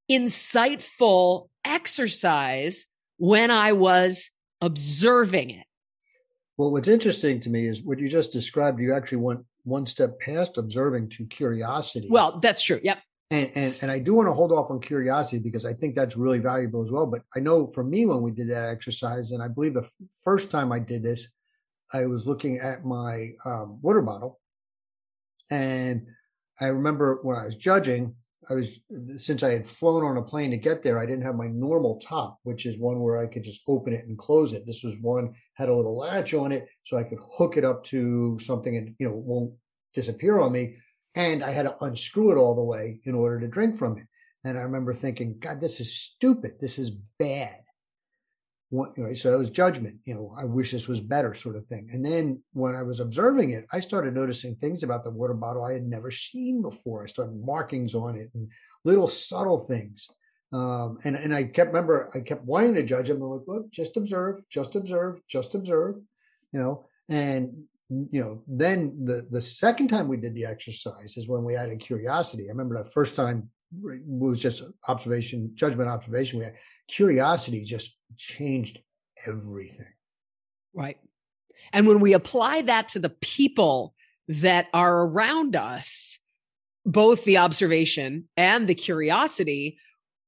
insightful 0.08 1.48
exercise 1.64 2.86
when 3.16 3.50
I 3.50 3.72
was 3.72 4.30
observing 4.60 5.50
it. 5.50 5.66
Well, 6.56 6.70
what's 6.70 6.86
interesting 6.86 7.40
to 7.40 7.50
me 7.50 7.66
is 7.66 7.82
what 7.82 7.98
you 7.98 8.08
just 8.08 8.32
described. 8.32 8.78
You 8.78 8.94
actually 8.94 9.18
went 9.18 9.40
one 9.66 9.84
step 9.84 10.18
past 10.20 10.56
observing 10.58 11.08
to 11.10 11.26
curiosity. 11.26 12.08
Well, 12.10 12.38
that's 12.40 12.62
true. 12.62 12.80
Yep. 12.82 12.98
And, 13.32 13.50
and 13.56 13.76
and 13.82 13.90
I 13.90 13.98
do 13.98 14.14
want 14.14 14.28
to 14.28 14.32
hold 14.32 14.52
off 14.52 14.70
on 14.70 14.80
curiosity 14.80 15.40
because 15.40 15.66
I 15.66 15.72
think 15.72 15.96
that's 15.96 16.16
really 16.16 16.38
valuable 16.38 16.84
as 16.84 16.92
well. 16.92 17.06
But 17.06 17.22
I 17.34 17.40
know 17.40 17.66
for 17.74 17.82
me 17.82 18.06
when 18.06 18.22
we 18.22 18.30
did 18.30 18.48
that 18.50 18.68
exercise, 18.68 19.32
and 19.32 19.42
I 19.42 19.48
believe 19.48 19.74
the 19.74 19.82
f- 19.82 19.92
first 20.22 20.48
time 20.48 20.70
I 20.70 20.78
did 20.78 21.02
this, 21.02 21.26
I 21.92 22.06
was 22.06 22.28
looking 22.28 22.58
at 22.58 22.84
my 22.84 23.32
um, 23.44 23.80
water 23.82 24.00
bottle, 24.00 24.38
and 25.50 26.06
I 26.60 26.66
remember 26.66 27.18
when 27.22 27.36
I 27.36 27.44
was 27.44 27.56
judging, 27.56 28.14
I 28.48 28.54
was 28.54 28.80
since 29.16 29.42
I 29.42 29.50
had 29.50 29.66
flown 29.66 30.04
on 30.04 30.16
a 30.16 30.22
plane 30.22 30.50
to 30.52 30.56
get 30.56 30.82
there, 30.82 30.98
I 30.98 31.06
didn't 31.06 31.24
have 31.24 31.34
my 31.36 31.48
normal 31.48 31.98
top, 31.98 32.38
which 32.44 32.64
is 32.66 32.78
one 32.78 33.00
where 33.00 33.18
I 33.18 33.26
could 33.26 33.42
just 33.42 33.62
open 33.68 33.92
it 33.92 34.06
and 34.06 34.16
close 34.16 34.52
it. 34.52 34.64
This 34.64 34.82
was 34.84 34.96
one 35.00 35.34
had 35.54 35.68
a 35.68 35.74
little 35.74 35.96
latch 35.96 36.32
on 36.34 36.52
it, 36.52 36.68
so 36.84 36.96
I 36.96 37.02
could 37.02 37.18
hook 37.20 37.56
it 37.56 37.64
up 37.64 37.84
to 37.86 38.38
something 38.38 38.76
and 38.76 38.94
you 38.98 39.08
know 39.08 39.14
won't 39.14 39.54
disappear 39.94 40.38
on 40.38 40.52
me. 40.52 40.76
And 41.14 41.42
I 41.42 41.50
had 41.50 41.64
to 41.64 41.82
unscrew 41.82 42.30
it 42.32 42.36
all 42.36 42.54
the 42.54 42.62
way 42.62 43.00
in 43.04 43.14
order 43.14 43.40
to 43.40 43.48
drink 43.48 43.76
from 43.76 43.98
it. 43.98 44.06
And 44.44 44.56
I 44.58 44.62
remember 44.62 44.94
thinking, 44.94 45.38
God, 45.38 45.60
this 45.60 45.80
is 45.80 45.96
stupid. 45.96 46.60
This 46.60 46.78
is 46.78 46.90
bad 47.18 47.65
know, 48.70 49.14
so 49.14 49.32
it 49.32 49.38
was 49.38 49.50
judgment, 49.50 49.96
you 50.04 50.14
know, 50.14 50.34
I 50.36 50.44
wish 50.44 50.72
this 50.72 50.88
was 50.88 51.00
better 51.00 51.34
sort 51.34 51.56
of 51.56 51.66
thing. 51.66 51.88
And 51.92 52.04
then 52.04 52.42
when 52.52 52.74
I 52.74 52.82
was 52.82 53.00
observing 53.00 53.50
it, 53.50 53.64
I 53.72 53.80
started 53.80 54.14
noticing 54.14 54.56
things 54.56 54.82
about 54.82 55.04
the 55.04 55.10
water 55.10 55.34
bottle 55.34 55.64
I 55.64 55.72
had 55.72 55.86
never 55.86 56.10
seen 56.10 56.62
before. 56.62 57.02
I 57.02 57.06
started 57.06 57.36
markings 57.44 57.94
on 57.94 58.16
it 58.16 58.30
and 58.34 58.48
little 58.84 59.08
subtle 59.08 59.60
things. 59.60 60.08
Um, 60.52 60.98
and, 61.04 61.16
and 61.16 61.34
I 61.34 61.44
kept, 61.44 61.68
remember, 61.68 62.08
I 62.14 62.20
kept 62.20 62.44
wanting 62.44 62.74
to 62.74 62.82
judge 62.82 63.10
him. 63.10 63.22
I'm 63.22 63.30
like, 63.30 63.40
look, 63.46 63.70
just 63.70 63.96
observe, 63.96 64.40
just 64.50 64.74
observe, 64.74 65.20
just 65.28 65.54
observe, 65.54 65.96
you 66.52 66.60
know, 66.60 66.86
and, 67.08 67.64
you 67.88 68.20
know, 68.20 68.42
then 68.48 69.04
the, 69.04 69.26
the 69.30 69.42
second 69.42 69.88
time 69.88 70.08
we 70.08 70.16
did 70.16 70.34
the 70.34 70.44
exercise 70.44 71.16
is 71.16 71.28
when 71.28 71.44
we 71.44 71.56
added 71.56 71.80
curiosity. 71.80 72.46
I 72.46 72.52
remember 72.52 72.82
the 72.82 72.90
first 72.90 73.14
time 73.14 73.50
was 73.72 74.40
just 74.40 74.62
observation, 74.88 75.50
judgment 75.54 75.88
observation. 75.88 76.38
We 76.38 76.44
had 76.44 76.54
curiosity 76.88 77.64
just 77.64 77.96
changed 78.16 78.80
everything. 79.26 79.92
Right. 80.74 80.98
And 81.72 81.86
when 81.86 82.00
we 82.00 82.12
apply 82.12 82.62
that 82.62 82.88
to 82.90 82.98
the 82.98 83.10
people 83.10 83.94
that 84.28 84.66
are 84.72 85.02
around 85.02 85.56
us, 85.56 86.18
both 86.84 87.24
the 87.24 87.38
observation 87.38 88.28
and 88.36 88.68
the 88.68 88.74
curiosity, 88.74 89.78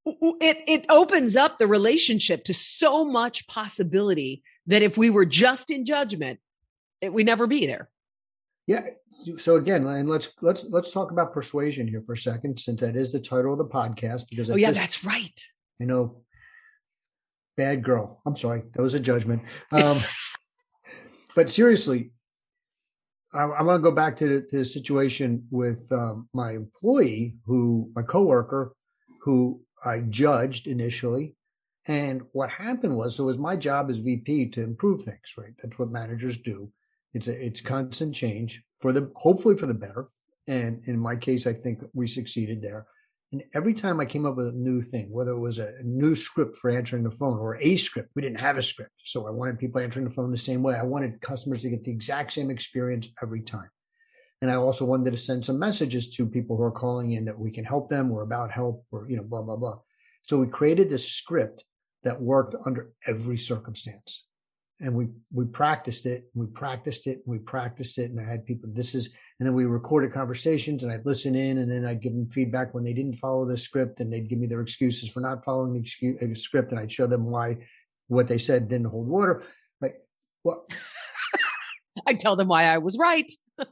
it, 0.05 0.59
it 0.67 0.87
opens 0.89 1.37
up 1.37 1.59
the 1.59 1.67
relationship 1.67 2.45
to 2.45 2.55
so 2.55 3.05
much 3.05 3.47
possibility 3.47 4.43
that 4.67 4.83
if 4.83 4.99
we 4.99 5.11
were 5.11 5.27
just 5.27 5.71
in 5.71 5.85
judgment, 5.85 6.41
it, 7.01 7.13
we 7.13 7.23
never 7.23 7.47
be 7.47 7.67
there. 7.67 7.89
Yeah. 8.69 8.87
So 9.39 9.57
again, 9.57 9.87
and 9.87 10.09
let's 10.09 10.29
let's 10.43 10.67
let's 10.69 10.93
talk 10.93 11.11
about 11.11 11.33
persuasion 11.33 11.89
here 11.89 12.03
for 12.07 12.13
a 12.13 12.19
second, 12.19 12.61
since 12.61 12.83
that 12.83 12.97
is 12.97 13.11
the 13.11 13.19
title 13.19 13.53
of 13.53 13.59
the 13.59 13.65
podcast. 13.65 14.25
Because 14.29 14.51
oh 14.51 14.57
yeah, 14.57 14.73
that's 14.73 15.03
right. 15.05 15.43
I 15.81 15.87
know, 15.87 16.23
bad 17.57 17.83
girl. 17.83 18.21
I'm 18.27 18.37
sorry, 18.37 18.63
that 18.75 18.83
was 18.83 18.95
a 18.95 19.01
judgment. 19.01 19.43
Um, 19.73 20.01
but 21.35 21.49
seriously, 21.49 22.13
I, 23.33 23.45
am 23.45 23.65
going 23.65 23.79
to 23.79 23.83
go 23.83 23.91
back 23.91 24.19
to 24.19 24.29
the, 24.29 24.43
to 24.49 24.59
the 24.59 24.65
situation 24.67 25.47
with 25.51 25.91
um, 25.91 26.29
my 26.35 26.53
employee, 26.53 27.37
who 27.47 27.91
my 27.97 28.03
coworker, 28.03 28.75
who 29.23 29.63
I 29.83 30.01
judged 30.11 30.67
initially, 30.67 31.35
and 31.87 32.21
what 32.33 32.51
happened 32.51 32.99
was, 32.99 33.17
so 33.17 33.23
it 33.23 33.29
was 33.29 33.39
my 33.39 33.57
job 33.57 33.89
as 33.89 33.97
VP 33.97 34.51
to 34.51 34.63
improve 34.63 35.05
things. 35.05 35.35
Right, 35.39 35.55
that's 35.59 35.79
what 35.79 35.91
managers 35.91 36.37
do 36.37 36.71
it's 37.13 37.29
a, 37.29 37.47
it's 37.47 37.61
constant 37.61 38.15
change 38.15 38.63
for 38.81 38.93
the 38.93 39.11
hopefully 39.17 39.57
for 39.57 39.67
the 39.67 39.75
better. 39.75 40.09
And 40.47 40.87
in 40.87 40.99
my 40.99 41.17
case, 41.17 41.47
I 41.47 41.53
think 41.53 41.81
we 41.95 42.07
succeeded 42.07 42.63
there. 42.63 42.87
And 43.33 43.45
every 43.55 43.75
time 43.75 44.01
I 44.01 44.07
came 44.07 44.25
up 44.25 44.37
with 44.37 44.49
a 44.49 44.53
new 44.53 44.81
thing, 44.81 45.11
whether 45.11 45.33
it 45.33 45.39
was 45.39 45.59
a, 45.59 45.71
new 45.83 46.15
script 46.15 46.57
for 46.57 46.71
answering 46.71 47.03
the 47.03 47.11
phone 47.11 47.39
or 47.39 47.59
a 47.61 47.77
script, 47.77 48.09
we 48.15 48.23
didn't 48.23 48.41
have 48.41 48.57
a 48.57 48.63
script. 48.63 48.93
So 49.05 49.27
I 49.27 49.31
wanted 49.31 49.59
people 49.59 49.81
answering 49.81 50.07
the 50.07 50.15
phone 50.15 50.31
the 50.31 50.39
same 50.39 50.63
way. 50.63 50.77
I 50.77 50.85
wanted 50.85 51.21
customers 51.21 51.63
to 51.63 51.71
get 51.71 51.85
the 51.85 51.91
exact 51.91 52.33
same 52.33 52.51
experience 52.51 53.09
every 53.23 53.43
time. 53.43 53.69
And 54.41 54.51
I 54.51 54.55
also 54.55 54.87
wanted 54.87 55.11
to 55.11 55.19
send 55.19 55.45
some 55.45 55.59
messages 55.59 56.09
to 56.11 56.27
people 56.27 56.57
who 56.57 56.63
are 56.63 56.71
calling 56.71 57.13
in 57.13 57.27
that 57.27 57.39
we 57.39 57.51
can 57.51 57.65
help 57.65 57.91
them 57.91 58.11
or 58.11 58.23
about 58.23 58.51
help 58.51 58.87
or, 58.91 59.07
you 59.11 59.17
know, 59.17 59.25
blah, 59.25 59.43
blah, 59.43 59.57
blah. 59.57 59.79
So 60.27 60.39
we 60.39 60.47
created 60.47 60.89
this 60.89 61.11
script 61.11 61.65
that 62.05 62.23
worked 62.23 62.55
under 62.65 62.93
every 63.07 63.37
circumstance 63.37 64.25
and 64.81 64.95
we 64.95 65.09
we 65.33 65.45
practiced 65.45 66.07
it 66.07 66.29
we 66.35 66.47
practiced 66.47 67.07
it 67.07 67.23
we 67.27 67.39
practiced 67.39 67.99
it 67.99 68.11
and 68.11 68.21
i 68.21 68.25
had 68.25 68.47
people 68.47 68.69
this 68.73 68.95
is 68.95 69.13
and 69.39 69.47
then 69.47 69.55
we 69.55 69.65
recorded 69.65 70.13
conversations 70.13 70.83
and 70.83 70.93
i'd 70.93 71.05
listen 71.05 71.35
in 71.35 71.59
and 71.59 71.71
then 71.71 71.85
i'd 71.85 72.03
give 72.03 72.13
them 72.13 72.29
feedback 72.31 72.73
when 72.75 72.85
they 72.85 72.93
didn't 72.93 73.15
follow 73.15 73.45
the 73.45 73.59
script 73.59 74.01
and 74.01 74.13
they'd 74.13 74.29
give 74.29 74.39
me 74.39 74.47
their 74.47 74.61
excuses 74.61 75.09
for 75.09 75.21
not 75.21 75.45
following 75.45 75.73
the 75.73 75.81
excuse, 75.81 76.23
uh, 76.23 76.35
script 76.35 76.71
and 76.71 76.81
i'd 76.81 76.93
show 76.93 77.07
them 77.07 77.25
why 77.25 77.57
what 78.07 78.29
they 78.29 78.39
said 78.39 78.69
didn't 78.69 78.87
hold 78.87 79.07
water. 79.07 79.43
Like 79.81 80.01
well 80.45 80.67
i 82.07 82.15
tell 82.15 82.37
them 82.37 82.49
why 82.49 82.65
i 82.65 82.79
was 82.79 82.97
right. 82.99 83.31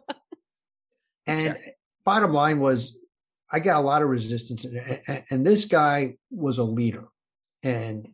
And 1.29 1.57
bottom 2.05 2.33
line 2.33 2.61
was 2.61 2.97
i 3.53 3.59
got 3.59 3.79
a 3.79 3.81
lot 3.81 4.01
of 4.01 4.09
resistance 4.09 4.65
and, 4.65 5.25
and 5.31 5.45
this 5.45 5.65
guy 5.65 6.15
was 6.31 6.59
a 6.59 6.63
leader 6.63 7.09
and 7.65 8.09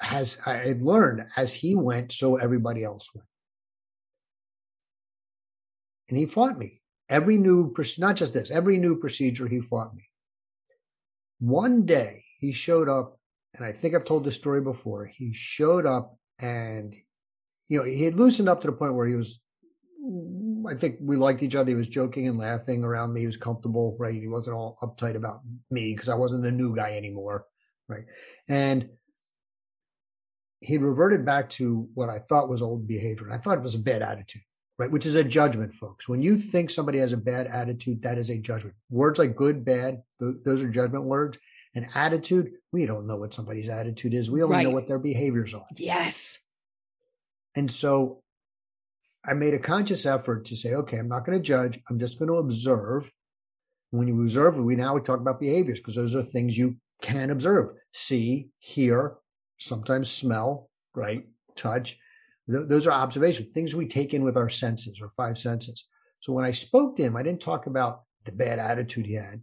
has 0.00 0.38
I 0.46 0.74
learned 0.80 1.22
as 1.36 1.54
he 1.54 1.74
went, 1.74 2.12
so 2.12 2.36
everybody 2.36 2.82
else 2.82 3.08
went. 3.14 3.26
And 6.08 6.18
he 6.18 6.26
fought 6.26 6.58
me. 6.58 6.80
Every 7.08 7.38
new, 7.38 7.74
not 7.98 8.16
just 8.16 8.32
this, 8.32 8.50
every 8.50 8.78
new 8.78 8.96
procedure, 8.96 9.46
he 9.46 9.60
fought 9.60 9.94
me. 9.94 10.04
One 11.40 11.84
day 11.84 12.24
he 12.38 12.52
showed 12.52 12.88
up, 12.88 13.18
and 13.54 13.64
I 13.64 13.72
think 13.72 13.94
I've 13.94 14.04
told 14.04 14.24
this 14.24 14.36
story 14.36 14.60
before. 14.60 15.06
He 15.06 15.32
showed 15.32 15.86
up 15.86 16.16
and, 16.40 16.94
you 17.68 17.78
know, 17.78 17.84
he 17.84 18.04
had 18.04 18.14
loosened 18.14 18.48
up 18.48 18.60
to 18.60 18.68
the 18.68 18.72
point 18.72 18.94
where 18.94 19.06
he 19.06 19.16
was, 19.16 19.40
I 20.68 20.74
think 20.74 20.96
we 21.00 21.16
liked 21.16 21.42
each 21.42 21.54
other. 21.54 21.70
He 21.70 21.76
was 21.76 21.88
joking 21.88 22.28
and 22.28 22.36
laughing 22.36 22.84
around 22.84 23.12
me. 23.12 23.20
He 23.20 23.26
was 23.26 23.36
comfortable, 23.36 23.96
right? 23.98 24.14
He 24.14 24.28
wasn't 24.28 24.56
all 24.56 24.78
uptight 24.82 25.16
about 25.16 25.40
me 25.70 25.92
because 25.92 26.08
I 26.08 26.14
wasn't 26.14 26.42
the 26.42 26.52
new 26.52 26.74
guy 26.76 26.96
anymore, 26.96 27.46
right? 27.88 28.04
And 28.48 28.88
he 30.60 30.78
reverted 30.78 31.24
back 31.24 31.48
to 31.50 31.88
what 31.94 32.08
I 32.08 32.18
thought 32.18 32.48
was 32.48 32.62
old 32.62 32.86
behavior. 32.86 33.26
And 33.26 33.34
I 33.34 33.38
thought 33.38 33.58
it 33.58 33.64
was 33.64 33.74
a 33.74 33.78
bad 33.78 34.02
attitude, 34.02 34.42
right? 34.78 34.90
Which 34.90 35.06
is 35.06 35.14
a 35.14 35.24
judgment, 35.24 35.72
folks. 35.72 36.08
When 36.08 36.22
you 36.22 36.36
think 36.36 36.70
somebody 36.70 36.98
has 36.98 37.12
a 37.12 37.16
bad 37.16 37.46
attitude, 37.46 38.02
that 38.02 38.18
is 38.18 38.30
a 38.30 38.38
judgment. 38.38 38.74
Words 38.90 39.18
like 39.18 39.34
good, 39.36 39.64
bad, 39.64 40.02
those 40.18 40.62
are 40.62 40.68
judgment 40.68 41.04
words. 41.04 41.38
And 41.74 41.86
attitude, 41.94 42.52
we 42.72 42.84
don't 42.84 43.06
know 43.06 43.16
what 43.16 43.32
somebody's 43.32 43.68
attitude 43.68 44.12
is. 44.12 44.30
We 44.30 44.42
only 44.42 44.56
right. 44.56 44.64
know 44.64 44.70
what 44.70 44.88
their 44.88 44.98
behaviors 44.98 45.54
are. 45.54 45.66
Yes. 45.76 46.38
And 47.56 47.70
so 47.70 48.22
I 49.24 49.34
made 49.34 49.54
a 49.54 49.58
conscious 49.58 50.04
effort 50.04 50.46
to 50.46 50.56
say, 50.56 50.74
okay, 50.74 50.98
I'm 50.98 51.08
not 51.08 51.24
going 51.24 51.38
to 51.38 51.42
judge. 51.42 51.78
I'm 51.88 51.98
just 51.98 52.18
going 52.18 52.28
to 52.28 52.38
observe. 52.38 53.10
When 53.92 54.08
you 54.08 54.20
observe, 54.20 54.58
we 54.58 54.76
now 54.76 54.94
we 54.94 55.00
talk 55.00 55.20
about 55.20 55.40
behaviors 55.40 55.80
because 55.80 55.94
those 55.96 56.14
are 56.14 56.22
things 56.22 56.56
you 56.56 56.76
can 57.02 57.30
observe, 57.30 57.72
see, 57.92 58.50
hear, 58.58 59.16
sometimes 59.60 60.10
smell, 60.10 60.68
right? 60.94 61.26
Touch. 61.54 61.98
Th- 62.50 62.66
those 62.66 62.86
are 62.86 62.92
observations, 62.92 63.48
things 63.52 63.74
we 63.74 63.86
take 63.86 64.12
in 64.14 64.24
with 64.24 64.36
our 64.36 64.48
senses 64.48 65.00
or 65.00 65.08
five 65.10 65.38
senses. 65.38 65.84
So 66.20 66.32
when 66.32 66.44
I 66.44 66.50
spoke 66.50 66.96
to 66.96 67.02
him, 67.02 67.16
I 67.16 67.22
didn't 67.22 67.42
talk 67.42 67.66
about 67.66 68.02
the 68.24 68.32
bad 68.32 68.58
attitude 68.58 69.06
he 69.06 69.14
had. 69.14 69.42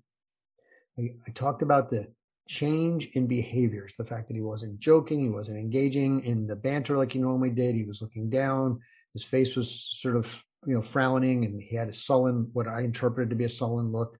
I, 1.00 1.12
I 1.28 1.32
talked 1.34 1.62
about 1.62 1.90
the 1.90 2.08
change 2.48 3.10
in 3.14 3.28
behaviors, 3.28 3.94
the 3.98 4.06
fact 4.06 4.28
that 4.28 4.36
he 4.36 4.42
wasn't 4.42 4.80
joking, 4.80 5.22
he 5.22 5.30
wasn't 5.30 5.58
engaging 5.58 6.24
in 6.24 6.48
the 6.48 6.56
banter 6.56 6.98
like 6.98 7.12
he 7.12 7.20
normally 7.20 7.50
did. 7.50 7.76
He 7.76 7.84
was 7.84 8.02
looking 8.02 8.30
down. 8.30 8.80
His 9.14 9.24
face 9.24 9.56
was 9.56 9.90
sort 10.00 10.16
of, 10.16 10.44
you 10.66 10.76
know, 10.76 10.82
frowning 10.82 11.46
and 11.46 11.62
he 11.62 11.76
had 11.76 11.90
a 11.90 11.94
sullen, 11.94 12.50
what 12.54 12.68
I 12.68 12.82
interpreted 12.82 13.30
to 13.30 13.36
be 13.36 13.46
a 13.46 13.50
sullen 13.50 13.92
look. 13.92 14.18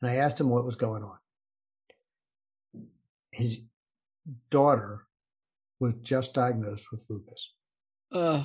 And 0.00 0.10
I 0.10 0.16
asked 0.16 0.40
him 0.40 0.48
what 0.48 0.64
was 0.64 0.76
going 0.76 1.02
on. 1.02 1.18
His 3.32 3.60
daughter 4.50 5.07
was 5.80 5.94
just 6.02 6.34
diagnosed 6.34 6.86
with 6.90 7.04
lupus. 7.08 7.52
Ugh. 8.12 8.44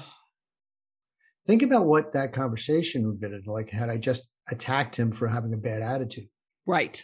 Think 1.45 1.61
about 1.61 1.85
what 1.85 2.13
that 2.13 2.33
conversation 2.33 3.05
would 3.05 3.19
have 3.21 3.31
been 3.31 3.43
like 3.45 3.69
had 3.69 3.89
I 3.89 3.97
just 3.97 4.29
attacked 4.49 4.97
him 4.97 5.11
for 5.11 5.27
having 5.27 5.53
a 5.53 5.57
bad 5.57 5.81
attitude. 5.81 6.29
Right. 6.65 7.03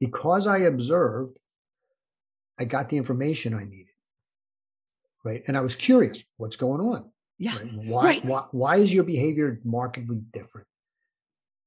Because 0.00 0.46
I 0.46 0.58
observed, 0.58 1.38
I 2.58 2.64
got 2.64 2.88
the 2.88 2.96
information 2.96 3.54
I 3.54 3.64
needed. 3.64 3.86
Right. 5.24 5.42
And 5.46 5.56
I 5.56 5.60
was 5.60 5.74
curious 5.74 6.24
what's 6.36 6.56
going 6.56 6.80
on? 6.80 7.10
Yeah. 7.38 7.56
Right? 7.56 7.70
Why, 7.74 8.04
right. 8.04 8.24
why, 8.24 8.44
why 8.50 8.76
is 8.76 8.92
your 8.92 9.04
behavior 9.04 9.60
markedly 9.64 10.22
different? 10.32 10.66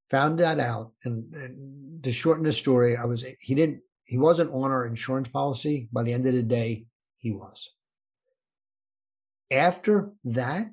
Found 0.10 0.40
that 0.40 0.60
out. 0.60 0.94
And, 1.06 1.34
and 1.36 2.04
to 2.04 2.12
shorten 2.12 2.44
the 2.44 2.52
story, 2.52 2.98
I 2.98 3.06
was, 3.06 3.24
he 3.40 3.56
didn't, 3.56 3.82
he 4.06 4.18
wasn't 4.18 4.52
on 4.52 4.72
our 4.72 4.88
insurance 4.88 5.28
policy. 5.28 5.88
By 5.92 6.04
the 6.04 6.14
end 6.14 6.26
of 6.26 6.34
the 6.34 6.44
day, 6.44 6.86
he 7.20 7.32
was. 7.32 7.70
After 9.52 10.12
that, 10.24 10.68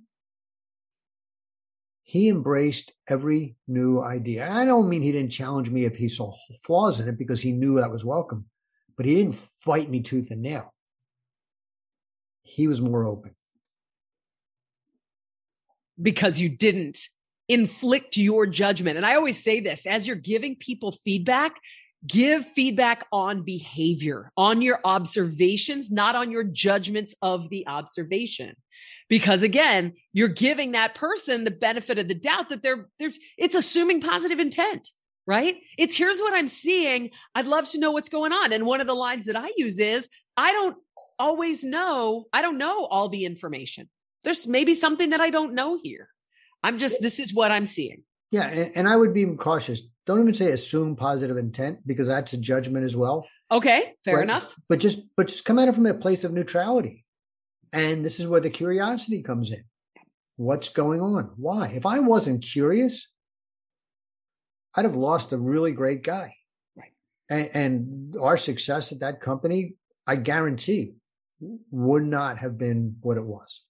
he 2.03 2.29
embraced 2.29 2.93
every 3.11 3.57
new 3.67 4.01
idea. 4.01 4.51
I 4.51 4.65
don't 4.65 4.89
mean 4.89 5.03
he 5.03 5.13
didn't 5.13 5.33
challenge 5.33 5.71
me 5.71 5.85
if 5.85 5.97
he 5.97 6.09
saw 6.09 6.33
flaws 6.65 7.01
in 7.01 7.09
it 7.09 7.19
because 7.19 7.41
he 7.41 7.53
knew 7.53 7.81
that 7.81 7.91
was 7.91 8.05
welcome, 8.05 8.47
but 8.97 9.07
he 9.07 9.17
didn't 9.17 9.41
fight 9.61 9.91
me 9.91 10.01
tooth 10.03 10.31
and 10.31 10.41
nail. 10.41 10.73
He 12.43 12.69
was 12.69 12.81
more 12.81 13.05
open. 13.05 13.35
Because 16.01 16.39
you 16.39 16.49
didn't 16.49 16.99
inflict 17.49 18.17
your 18.17 18.47
judgment. 18.47 18.97
And 18.97 19.07
I 19.07 19.17
always 19.17 19.43
say 19.43 19.59
this 19.59 19.85
as 19.85 20.07
you're 20.07 20.17
giving 20.17 20.55
people 20.55 20.93
feedback, 20.93 21.57
give 22.07 22.47
feedback 22.47 23.07
on 23.13 23.43
behavior, 23.43 24.31
on 24.37 24.63
your 24.63 24.81
observations, 24.85 25.91
not 25.91 26.15
on 26.15 26.31
your 26.31 26.45
judgments 26.45 27.15
of 27.23 27.49
the 27.49 27.67
observation. 27.67 28.55
Because 29.09 29.43
again 29.43 29.95
you're 30.13 30.29
giving 30.29 30.73
that 30.73 30.95
person 30.95 31.45
the 31.45 31.51
benefit 31.51 31.99
of 31.99 32.09
the 32.09 32.15
doubt 32.15 32.51
that 32.51 32.63
they're 32.63 32.89
there's 32.99 33.19
it's 33.39 33.55
assuming 33.55 34.01
positive 34.01 34.39
intent 34.39 34.91
right? 35.29 35.57
It's 35.77 35.97
here's 35.97 36.21
what 36.21 36.35
i'm 36.35 36.49
seeing. 36.49 37.11
I'd 37.35 37.49
love 37.49 37.69
to 37.71 37.81
know 37.81 37.91
what's 37.91 38.09
going 38.09 38.33
on. 38.33 38.53
And 38.53 38.65
one 38.65 38.81
of 38.81 38.87
the 38.87 38.95
lines 38.95 39.27
that 39.27 39.37
i 39.37 39.51
use 39.57 39.79
is 39.79 40.09
i 40.37 40.53
don't 40.53 40.77
always 41.19 41.65
know 41.65 42.27
i 42.33 42.43
don't 42.43 42.59
know 42.59 42.85
all 42.87 43.09
the 43.09 43.25
information. 43.25 43.89
There's 44.25 44.47
maybe 44.47 44.75
something 44.75 45.11
that 45.11 45.21
i 45.21 45.31
don't 45.31 45.55
know 45.55 45.79
here. 45.83 46.09
I'm 46.63 46.79
just 46.79 47.01
this 47.01 47.21
is 47.21 47.33
what 47.33 47.51
i'm 47.51 47.67
seeing. 47.67 48.03
Yeah 48.31 48.49
and, 48.49 48.77
and 48.77 48.89
i 48.89 48.97
would 48.97 49.15
be 49.15 49.25
cautious 49.27 49.83
don't 50.07 50.21
even 50.21 50.35
say 50.35 50.51
assume 50.51 50.97
positive 50.97 51.37
intent 51.37 51.79
because 51.87 52.09
that's 52.09 52.33
a 52.33 52.39
judgment 52.39 52.85
as 52.85 52.97
well 52.97 53.27
okay 53.51 53.95
fair 54.05 54.17
right? 54.17 54.25
enough 54.25 54.55
but 54.69 54.79
just 54.79 55.01
but 55.17 55.29
just 55.29 55.45
come 55.45 55.59
at 55.59 55.69
it 55.69 55.75
from 55.75 55.87
a 55.87 55.95
place 55.95 56.25
of 56.25 56.33
neutrality 56.33 57.05
and 57.73 58.05
this 58.05 58.21
is 58.21 58.27
where 58.27 58.41
the 58.41 58.51
curiosity 58.51 59.23
comes 59.23 59.53
in. 59.53 59.63
What's 60.37 60.69
going 60.69 61.01
on? 61.01 61.33
Why? 61.37 61.69
If 61.69 61.87
I 61.87 61.99
wasn't 62.01 62.43
curious, 62.43 63.09
I'd 64.75 64.85
have 64.85 64.97
lost 64.97 65.33
a 65.33 65.39
really 65.39 65.73
great 65.73 66.03
guy. 66.03 66.35
Right. 66.77 66.93
And, 67.31 67.51
and 67.55 68.17
our 68.21 68.37
success 68.37 68.93
at 68.93 69.01
that 69.01 69.21
company, 69.21 69.75
I 70.07 70.17
guarantee, 70.17 70.95
would 71.71 72.05
not 72.05 72.39
have 72.39 72.57
been 72.57 72.97
what 73.01 73.19
it 73.19 73.25
was. 73.25 73.63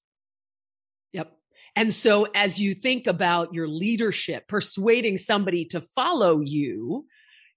And 1.76 1.92
so, 1.92 2.26
as 2.34 2.58
you 2.58 2.74
think 2.74 3.06
about 3.06 3.52
your 3.52 3.68
leadership, 3.68 4.48
persuading 4.48 5.18
somebody 5.18 5.66
to 5.66 5.82
follow 5.82 6.40
you, 6.40 7.06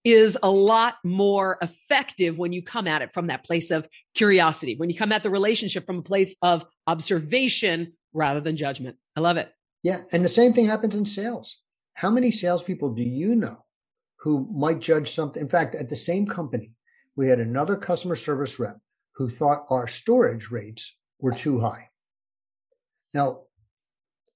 is 0.03 0.37
a 0.43 0.49
lot 0.49 0.95
more 1.03 1.57
effective 1.61 2.37
when 2.37 2.53
you 2.53 2.61
come 2.61 2.87
at 2.87 3.01
it 3.01 3.13
from 3.13 3.27
that 3.27 3.43
place 3.43 3.71
of 3.71 3.87
curiosity, 4.15 4.75
when 4.75 4.89
you 4.89 4.97
come 4.97 5.11
at 5.11 5.23
the 5.23 5.29
relationship 5.29 5.85
from 5.85 5.99
a 5.99 6.03
place 6.03 6.35
of 6.41 6.65
observation 6.87 7.93
rather 8.13 8.39
than 8.39 8.57
judgment. 8.57 8.97
I 9.15 9.21
love 9.21 9.37
it. 9.37 9.51
Yeah. 9.83 10.01
And 10.11 10.23
the 10.23 10.29
same 10.29 10.53
thing 10.53 10.65
happens 10.65 10.95
in 10.95 11.05
sales. 11.05 11.61
How 11.93 12.09
many 12.09 12.31
salespeople 12.31 12.93
do 12.93 13.03
you 13.03 13.35
know 13.35 13.65
who 14.17 14.47
might 14.53 14.79
judge 14.79 15.11
something? 15.11 15.41
In 15.41 15.49
fact, 15.49 15.75
at 15.75 15.89
the 15.89 15.95
same 15.95 16.27
company, 16.27 16.73
we 17.15 17.27
had 17.27 17.39
another 17.39 17.75
customer 17.75 18.15
service 18.15 18.59
rep 18.59 18.77
who 19.15 19.29
thought 19.29 19.65
our 19.69 19.87
storage 19.87 20.49
rates 20.49 20.95
were 21.19 21.31
too 21.31 21.59
high. 21.59 21.89
Now, 23.13 23.41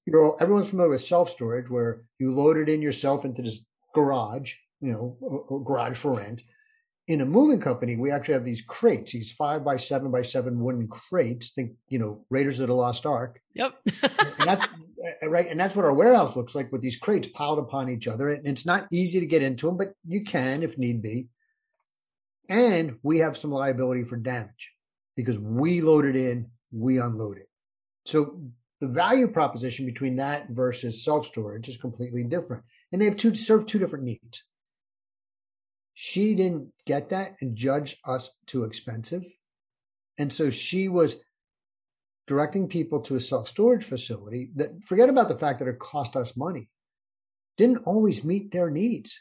you 0.05 0.13
know, 0.13 0.35
everyone's 0.39 0.69
familiar 0.69 0.91
with 0.91 1.01
self 1.01 1.29
storage 1.29 1.69
where 1.69 2.03
you 2.19 2.33
load 2.33 2.57
it 2.57 2.69
in 2.69 2.81
yourself 2.81 3.25
into 3.25 3.41
this 3.41 3.59
garage 3.93 4.53
you 4.83 4.91
know, 4.91 5.17
a, 5.49 5.55
a 5.55 5.63
garage 5.63 5.97
for 5.97 6.17
rent. 6.17 6.41
In 7.07 7.21
a 7.21 7.25
moving 7.25 7.59
company, 7.59 7.95
we 7.95 8.11
actually 8.11 8.35
have 8.35 8.45
these 8.45 8.61
crates, 8.61 9.11
these 9.11 9.31
five 9.31 9.63
by 9.63 9.77
seven 9.77 10.11
by 10.11 10.21
seven 10.21 10.59
wooden 10.59 10.87
crates. 10.87 11.51
Think, 11.51 11.71
you 11.87 11.99
know, 11.99 12.25
Raiders 12.29 12.59
of 12.59 12.67
the 12.67 12.73
Lost 12.73 13.05
Ark. 13.05 13.41
Yep. 13.55 13.73
and 14.03 14.47
that's 14.47 14.63
uh, 14.63 15.29
right. 15.29 15.47
And 15.49 15.59
that's 15.59 15.75
what 15.75 15.85
our 15.85 15.93
warehouse 15.93 16.35
looks 16.35 16.53
like 16.53 16.71
with 16.71 16.81
these 16.81 16.97
crates 16.97 17.27
piled 17.27 17.59
upon 17.59 17.89
each 17.89 18.07
other. 18.07 18.29
And 18.29 18.45
it's 18.45 18.65
not 18.65 18.87
easy 18.91 19.19
to 19.19 19.25
get 19.25 19.41
into 19.41 19.67
them, 19.67 19.77
but 19.77 19.93
you 20.05 20.23
can 20.23 20.63
if 20.63 20.77
need 20.77 21.01
be. 21.01 21.27
And 22.49 22.97
we 23.03 23.19
have 23.19 23.37
some 23.37 23.51
liability 23.51 24.03
for 24.03 24.17
damage 24.17 24.71
because 25.15 25.39
we 25.39 25.81
load 25.81 26.05
it 26.05 26.15
in, 26.15 26.51
we 26.71 26.99
unload 26.99 27.37
it. 27.37 27.49
So 28.05 28.41
the 28.83 28.89
value 28.89 29.29
proposition 29.29 29.85
between 29.85 30.17
that 30.17 30.49
versus 30.49 31.05
self 31.05 31.25
storage 31.25 31.69
is 31.69 31.77
completely 31.77 32.21
different. 32.21 32.65
And 32.91 33.01
they 33.01 33.05
have 33.05 33.15
two 33.15 33.33
serve 33.33 33.65
two 33.65 33.79
different 33.79 34.03
needs. 34.03 34.43
She 35.93 36.35
didn't 36.35 36.73
get 36.85 37.07
that 37.11 37.37
and 37.39 37.55
judge 37.55 37.95
us 38.05 38.29
too 38.45 38.65
expensive. 38.65 39.23
And 40.19 40.33
so 40.33 40.49
she 40.49 40.89
was 40.89 41.15
directing 42.27 42.67
people 42.67 42.99
to 43.03 43.15
a 43.15 43.21
self 43.21 43.47
storage 43.47 43.85
facility 43.85 44.51
that 44.55 44.83
forget 44.83 45.07
about 45.07 45.29
the 45.29 45.39
fact 45.39 45.59
that 45.59 45.69
it 45.69 45.79
cost 45.79 46.17
us 46.17 46.35
money, 46.35 46.67
didn't 47.55 47.87
always 47.87 48.25
meet 48.25 48.51
their 48.51 48.69
needs 48.69 49.17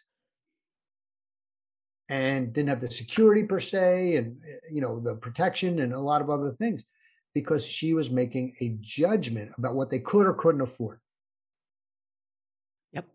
and 2.09 2.53
didn't 2.53 2.70
have 2.70 2.81
the 2.81 2.90
security 2.90 3.44
per 3.44 3.61
se 3.61 4.16
and 4.16 4.38
you 4.72 4.81
know 4.81 4.98
the 4.98 5.14
protection 5.14 5.79
and 5.79 5.92
a 5.92 6.01
lot 6.01 6.20
of 6.20 6.31
other 6.31 6.51
things 6.59 6.83
because 7.34 7.64
she 7.66 7.94
was 7.94 8.10
making 8.10 8.54
a 8.60 8.76
judgment 8.80 9.52
about 9.58 9.74
what 9.74 9.90
they 9.90 9.98
could 9.98 10.26
or 10.26 10.34
couldn't 10.34 10.60
afford 10.60 10.98
Yep. 12.92 13.06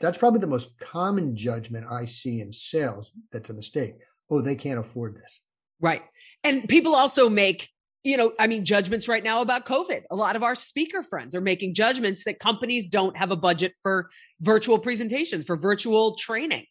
that's 0.00 0.18
probably 0.18 0.40
the 0.40 0.46
most 0.46 0.78
common 0.78 1.36
judgment 1.36 1.86
I 1.90 2.04
see 2.04 2.40
in 2.40 2.52
sales 2.52 3.12
that's 3.32 3.50
a 3.50 3.54
mistake. 3.54 3.96
Oh, 4.30 4.40
they 4.40 4.54
can't 4.54 4.78
afford 4.78 5.16
this. 5.16 5.40
Right. 5.80 6.02
And 6.44 6.68
people 6.68 6.94
also 6.94 7.28
make, 7.28 7.68
you 8.04 8.16
know, 8.16 8.32
I 8.38 8.46
mean, 8.46 8.64
judgments 8.64 9.08
right 9.08 9.24
now 9.24 9.40
about 9.40 9.66
COVID. 9.66 10.02
A 10.10 10.16
lot 10.16 10.36
of 10.36 10.42
our 10.42 10.54
speaker 10.54 11.02
friends 11.02 11.34
are 11.34 11.40
making 11.40 11.74
judgments 11.74 12.24
that 12.24 12.38
companies 12.38 12.88
don't 12.88 13.16
have 13.16 13.30
a 13.30 13.36
budget 13.36 13.72
for 13.82 14.10
virtual 14.40 14.78
presentations, 14.78 15.44
for 15.44 15.56
virtual 15.56 16.14
training. 16.16 16.66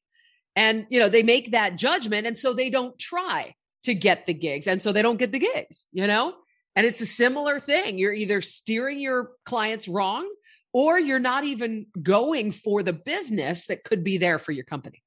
And, 0.55 0.85
you 0.89 0.99
know, 0.99 1.09
they 1.09 1.23
make 1.23 1.51
that 1.51 1.75
judgment. 1.77 2.27
And 2.27 2.37
so 2.37 2.53
they 2.53 2.69
don't 2.69 2.97
try 2.97 3.53
to 3.83 3.93
get 3.93 4.25
the 4.27 4.33
gigs. 4.33 4.67
And 4.67 4.81
so 4.81 4.91
they 4.91 5.01
don't 5.01 5.17
get 5.17 5.31
the 5.31 5.39
gigs, 5.39 5.87
you 5.91 6.07
know? 6.07 6.35
And 6.75 6.85
it's 6.85 7.01
a 7.01 7.05
similar 7.05 7.59
thing. 7.59 7.97
You're 7.97 8.13
either 8.13 8.41
steering 8.41 8.99
your 8.99 9.31
clients 9.45 9.87
wrong 9.87 10.27
or 10.73 10.99
you're 10.99 11.19
not 11.19 11.43
even 11.43 11.85
going 12.01 12.51
for 12.51 12.81
the 12.81 12.93
business 12.93 13.67
that 13.67 13.83
could 13.83 14.03
be 14.03 14.17
there 14.17 14.39
for 14.39 14.51
your 14.51 14.65
company. 14.65 15.03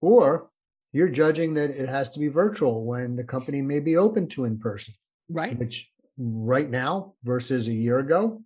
Or 0.00 0.50
you're 0.92 1.08
judging 1.08 1.54
that 1.54 1.70
it 1.70 1.88
has 1.88 2.10
to 2.10 2.18
be 2.18 2.28
virtual 2.28 2.84
when 2.84 3.16
the 3.16 3.24
company 3.24 3.62
may 3.62 3.80
be 3.80 3.96
open 3.96 4.28
to 4.28 4.44
in 4.44 4.58
person. 4.58 4.94
Right. 5.30 5.58
Which 5.58 5.90
right 6.18 6.68
now 6.68 7.14
versus 7.24 7.68
a 7.68 7.72
year 7.72 7.98
ago, 7.98 8.42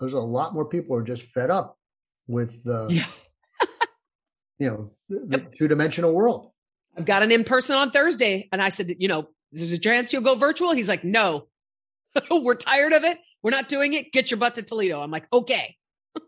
there's 0.00 0.14
a 0.14 0.20
lot 0.20 0.54
more 0.54 0.66
people 0.66 0.96
are 0.96 1.02
just 1.02 1.22
fed 1.22 1.50
up 1.50 1.78
with 2.26 2.62
the, 2.64 2.88
yeah. 2.90 3.06
you 4.58 4.66
know, 4.66 4.90
the, 5.08 5.20
the 5.26 5.38
two 5.56 5.68
dimensional 5.68 6.12
world. 6.12 6.50
I've 6.96 7.04
got 7.06 7.22
an 7.22 7.32
in 7.32 7.44
person 7.44 7.76
on 7.76 7.90
Thursday. 7.90 8.48
And 8.52 8.60
I 8.60 8.68
said, 8.68 8.92
you 8.98 9.08
know, 9.08 9.28
there's 9.50 9.72
a 9.72 9.78
chance 9.78 10.12
you'll 10.12 10.22
go 10.22 10.34
virtual. 10.34 10.72
He's 10.72 10.88
like, 10.88 11.04
no, 11.04 11.46
we're 12.30 12.54
tired 12.54 12.92
of 12.92 13.04
it. 13.04 13.18
We're 13.42 13.50
not 13.50 13.68
doing 13.68 13.94
it. 13.94 14.12
Get 14.12 14.30
your 14.30 14.38
butt 14.38 14.54
to 14.56 14.62
Toledo. 14.62 15.00
I'm 15.00 15.10
like, 15.10 15.26
okay. 15.32 15.76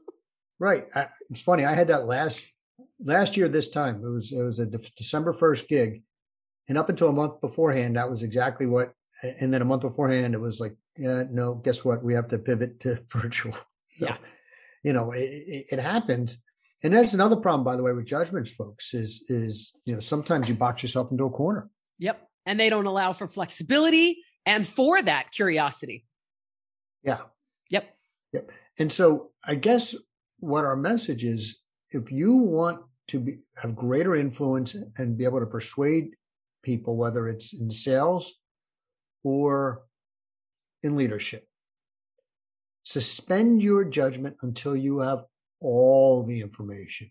Right. 0.60 0.86
I, 0.94 1.08
it's 1.30 1.42
funny. 1.42 1.64
I 1.64 1.74
had 1.74 1.88
that 1.88 2.06
last 2.06 2.42
last 3.02 3.36
year 3.36 3.48
this 3.48 3.70
time. 3.70 3.96
It 3.96 4.08
was 4.08 4.32
it 4.32 4.40
was 4.40 4.60
a 4.60 4.66
De- 4.66 4.78
December 4.96 5.32
first 5.32 5.68
gig, 5.68 6.02
and 6.68 6.78
up 6.78 6.88
until 6.88 7.08
a 7.08 7.12
month 7.12 7.40
beforehand, 7.40 7.96
that 7.96 8.08
was 8.08 8.22
exactly 8.22 8.64
what. 8.64 8.92
And 9.40 9.52
then 9.52 9.62
a 9.62 9.64
month 9.64 9.82
beforehand, 9.82 10.32
it 10.32 10.40
was 10.40 10.60
like, 10.60 10.76
yeah, 10.96 11.24
no. 11.28 11.56
Guess 11.56 11.84
what? 11.84 12.04
We 12.04 12.14
have 12.14 12.28
to 12.28 12.38
pivot 12.38 12.80
to 12.80 13.02
virtual. 13.12 13.52
So, 13.88 14.06
yeah. 14.06 14.16
you 14.84 14.92
know, 14.92 15.10
it, 15.10 15.22
it, 15.22 15.66
it 15.72 15.78
happens. 15.80 16.38
And 16.84 16.94
that's 16.94 17.14
another 17.14 17.36
problem, 17.36 17.64
by 17.64 17.74
the 17.74 17.82
way, 17.82 17.92
with 17.92 18.06
judgments, 18.06 18.50
folks, 18.50 18.94
is 18.94 19.24
is 19.28 19.72
you 19.84 19.92
know 19.92 20.00
sometimes 20.00 20.48
you 20.48 20.54
box 20.54 20.84
yourself 20.84 21.10
into 21.10 21.24
a 21.24 21.30
corner. 21.30 21.68
Yep, 21.98 22.22
and 22.46 22.60
they 22.60 22.70
don't 22.70 22.86
allow 22.86 23.12
for 23.12 23.26
flexibility 23.26 24.23
and 24.46 24.66
for 24.66 25.00
that 25.02 25.30
curiosity. 25.32 26.04
Yeah. 27.02 27.20
Yep. 27.70 27.96
Yep. 28.32 28.50
And 28.78 28.92
so 28.92 29.30
I 29.46 29.54
guess 29.54 29.94
what 30.38 30.64
our 30.64 30.76
message 30.76 31.24
is, 31.24 31.60
if 31.90 32.10
you 32.10 32.34
want 32.34 32.80
to 33.08 33.20
be, 33.20 33.38
have 33.62 33.76
greater 33.76 34.16
influence 34.16 34.74
and 34.96 35.16
be 35.16 35.24
able 35.24 35.40
to 35.40 35.46
persuade 35.46 36.10
people, 36.62 36.96
whether 36.96 37.28
it's 37.28 37.52
in 37.52 37.70
sales 37.70 38.40
or 39.22 39.82
in 40.82 40.96
leadership, 40.96 41.46
suspend 42.82 43.62
your 43.62 43.84
judgment 43.84 44.36
until 44.42 44.74
you 44.74 44.98
have 44.98 45.24
all 45.60 46.24
the 46.24 46.40
information. 46.40 47.10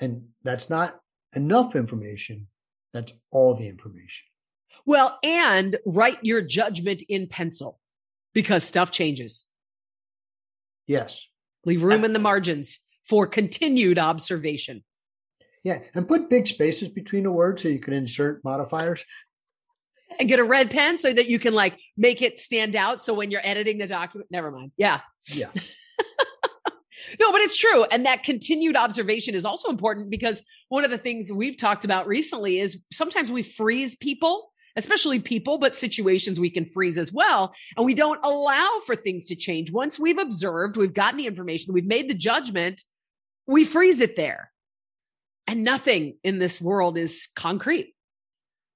And 0.00 0.28
that's 0.42 0.70
not 0.70 1.00
enough 1.34 1.76
information. 1.76 2.48
That's 2.92 3.12
all 3.30 3.54
the 3.54 3.68
information. 3.68 4.26
Well, 4.86 5.18
and 5.22 5.76
write 5.84 6.18
your 6.22 6.42
judgment 6.42 7.02
in 7.08 7.26
pencil 7.26 7.78
because 8.34 8.64
stuff 8.64 8.90
changes. 8.90 9.46
Yes. 10.86 11.26
Leave 11.64 11.82
room 11.82 12.04
in 12.04 12.12
the 12.12 12.18
margins 12.18 12.78
for 13.08 13.26
continued 13.26 13.98
observation. 13.98 14.84
Yeah. 15.62 15.80
And 15.94 16.08
put 16.08 16.30
big 16.30 16.46
spaces 16.46 16.88
between 16.88 17.24
the 17.24 17.32
words 17.32 17.62
so 17.62 17.68
you 17.68 17.78
can 17.78 17.92
insert 17.92 18.42
modifiers. 18.44 19.04
And 20.18 20.28
get 20.28 20.38
a 20.38 20.44
red 20.44 20.70
pen 20.70 20.98
so 20.98 21.12
that 21.12 21.28
you 21.28 21.38
can 21.38 21.52
like 21.52 21.78
make 21.96 22.22
it 22.22 22.40
stand 22.40 22.74
out. 22.74 23.00
So 23.00 23.12
when 23.12 23.30
you're 23.30 23.42
editing 23.44 23.78
the 23.78 23.86
document, 23.86 24.30
never 24.30 24.50
mind. 24.50 24.72
Yeah. 24.76 25.00
Yeah. 25.26 25.50
no, 27.20 27.32
but 27.32 27.40
it's 27.40 27.56
true. 27.56 27.84
And 27.84 28.06
that 28.06 28.24
continued 28.24 28.76
observation 28.76 29.34
is 29.34 29.44
also 29.44 29.68
important 29.68 30.10
because 30.10 30.44
one 30.68 30.84
of 30.84 30.90
the 30.90 30.98
things 30.98 31.30
we've 31.32 31.58
talked 31.58 31.84
about 31.84 32.06
recently 32.06 32.58
is 32.58 32.82
sometimes 32.92 33.30
we 33.30 33.42
freeze 33.42 33.96
people 33.96 34.50
especially 34.78 35.18
people, 35.18 35.58
but 35.58 35.74
situations 35.74 36.40
we 36.40 36.48
can 36.48 36.64
freeze 36.64 36.96
as 36.96 37.12
well. 37.12 37.52
And 37.76 37.84
we 37.84 37.94
don't 37.94 38.20
allow 38.22 38.80
for 38.86 38.96
things 38.96 39.26
to 39.26 39.36
change. 39.36 39.70
Once 39.72 39.98
we've 39.98 40.18
observed, 40.18 40.76
we've 40.76 40.94
gotten 40.94 41.18
the 41.18 41.26
information, 41.26 41.74
we've 41.74 41.84
made 41.84 42.08
the 42.08 42.14
judgment, 42.14 42.82
we 43.46 43.64
freeze 43.64 44.00
it 44.00 44.16
there. 44.16 44.50
And 45.46 45.64
nothing 45.64 46.18
in 46.22 46.38
this 46.38 46.60
world 46.60 46.96
is 46.96 47.28
concrete. 47.34 47.94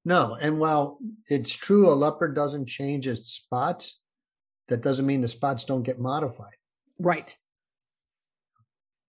No. 0.05 0.37
And 0.41 0.59
while 0.59 0.99
it's 1.27 1.53
true 1.53 1.89
a 1.89 1.95
leopard 1.95 2.35
doesn't 2.35 2.67
change 2.67 3.07
its 3.07 3.33
spots, 3.33 4.01
that 4.69 4.83
doesn't 4.83 5.07
mean 5.07 5.21
the 5.21 5.29
spots 5.29 5.65
don't 5.65 5.83
get 5.83 6.01
modified. 6.01 6.57
Right. 6.99 7.35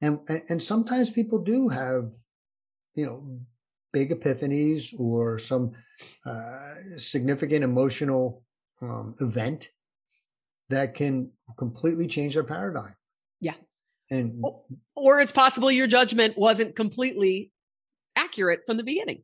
And 0.02 0.20
and 0.50 0.62
sometimes 0.62 1.10
people 1.10 1.40
do 1.40 1.70
have, 1.70 2.14
you 2.96 3.06
know, 3.06 3.40
big 3.94 4.12
epiphanies 4.12 5.00
or 5.00 5.40
some 5.40 5.72
uh, 6.26 6.74
significant 6.98 7.64
emotional 7.64 8.44
um, 8.82 9.16
event 9.22 9.70
that 10.70 10.96
can 10.96 11.32
completely 11.58 12.08
change 12.08 12.34
their 12.34 12.44
paradigm. 12.44 12.96
Yeah. 13.40 13.56
And 14.10 14.44
or 14.96 15.20
it's 15.20 15.32
possible 15.32 15.72
your 15.72 15.88
judgment 15.88 16.38
wasn't 16.38 16.76
completely 16.76 17.52
accurate 18.16 18.62
from 18.66 18.78
the 18.78 18.84
beginning. 18.84 19.24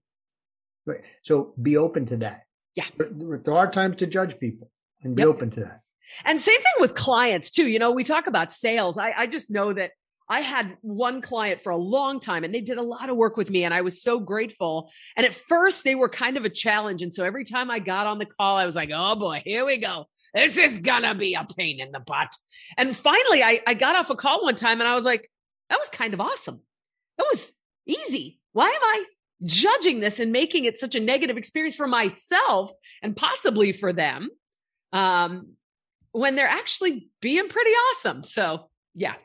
Right. 0.86 1.02
So 1.22 1.54
be 1.62 1.78
open 1.78 2.06
to 2.08 2.18
that. 2.18 2.44
Yeah. 2.76 2.86
There, 2.98 3.40
there 3.44 3.56
are 3.56 3.70
times 3.70 3.98
to 3.98 4.08
judge 4.08 4.40
people 4.40 4.72
and 5.04 5.16
be 5.16 5.22
yep. 5.22 5.30
open 5.30 5.50
to 5.52 5.62
that. 5.62 5.82
And 6.26 6.40
same 6.40 6.58
thing 6.58 6.74
with 6.80 6.96
clients 6.96 7.52
too. 7.52 7.68
You 7.68 7.80
know, 7.80 7.92
we 7.92 8.04
talk 8.04 8.28
about 8.28 8.52
sales. 8.52 8.98
I, 8.98 9.12
I 9.16 9.28
just 9.28 9.52
know 9.52 9.74
that 9.74 9.92
I 10.30 10.42
had 10.42 10.78
one 10.82 11.22
client 11.22 11.60
for 11.60 11.72
a 11.72 11.78
long 11.78 12.20
time 12.20 12.44
and 12.44 12.54
they 12.54 12.62
did 12.62 12.78
a 12.78 12.84
lot 12.84 13.10
of 13.10 13.18
work 13.18 13.36
with 13.36 13.50
me 13.50 13.64
and 13.64 13.74
I 13.74 13.82
was 13.82 14.02
so 14.02 14.20
grateful. 14.20 14.92
And 15.18 15.26
at 15.26 15.34
first 15.34 15.84
they 15.84 15.96
were 15.96 16.10
kind 16.10 16.38
of 16.38 16.46
a 16.46 16.50
challenge. 16.50 17.02
And 17.02 17.14
so 17.14 17.26
every 17.26 17.44
time 17.44 17.72
I 17.72 17.80
got 17.80 18.06
on 18.06 18.20
the 18.20 18.28
call, 18.28 18.58
I 18.58 18.66
was 18.66 18.76
like, 18.76 18.92
oh 18.94 19.16
boy, 19.16 19.42
here 19.44 19.66
we 19.66 19.78
go. 19.78 20.06
This 20.34 20.58
is 20.58 20.78
gonna 20.78 21.16
be 21.16 21.34
a 21.34 21.48
pain 21.58 21.80
in 21.80 21.92
the 21.92 22.00
butt. 22.00 22.32
And 22.78 22.96
finally 22.96 23.42
I, 23.42 23.62
I 23.66 23.74
got 23.74 23.96
off 23.96 24.12
a 24.12 24.16
call 24.16 24.44
one 24.44 24.56
time 24.56 24.80
and 24.80 24.88
I 24.88 24.94
was 24.94 25.06
like, 25.06 25.30
that 25.70 25.80
was 25.80 25.90
kind 25.90 26.14
of 26.14 26.22
awesome. 26.22 26.62
That 27.18 27.28
was 27.32 27.54
easy. 27.88 28.40
Why 28.54 28.68
am 28.68 28.82
I 28.84 29.06
judging 29.44 30.00
this 30.00 30.20
and 30.20 30.32
making 30.32 30.66
it 30.66 30.78
such 30.78 30.94
a 30.94 31.00
negative 31.00 31.38
experience 31.38 31.76
for 31.76 31.88
myself 31.88 32.72
and 33.02 33.18
possibly 33.18 33.72
for 33.72 33.94
them? 33.94 34.30
Um, 34.94 35.54
when 36.12 36.36
they're 36.36 36.48
actually 36.48 37.10
being 37.22 37.48
pretty 37.50 37.72
awesome. 37.72 38.24
So 38.24 38.70
yeah, 38.96 39.16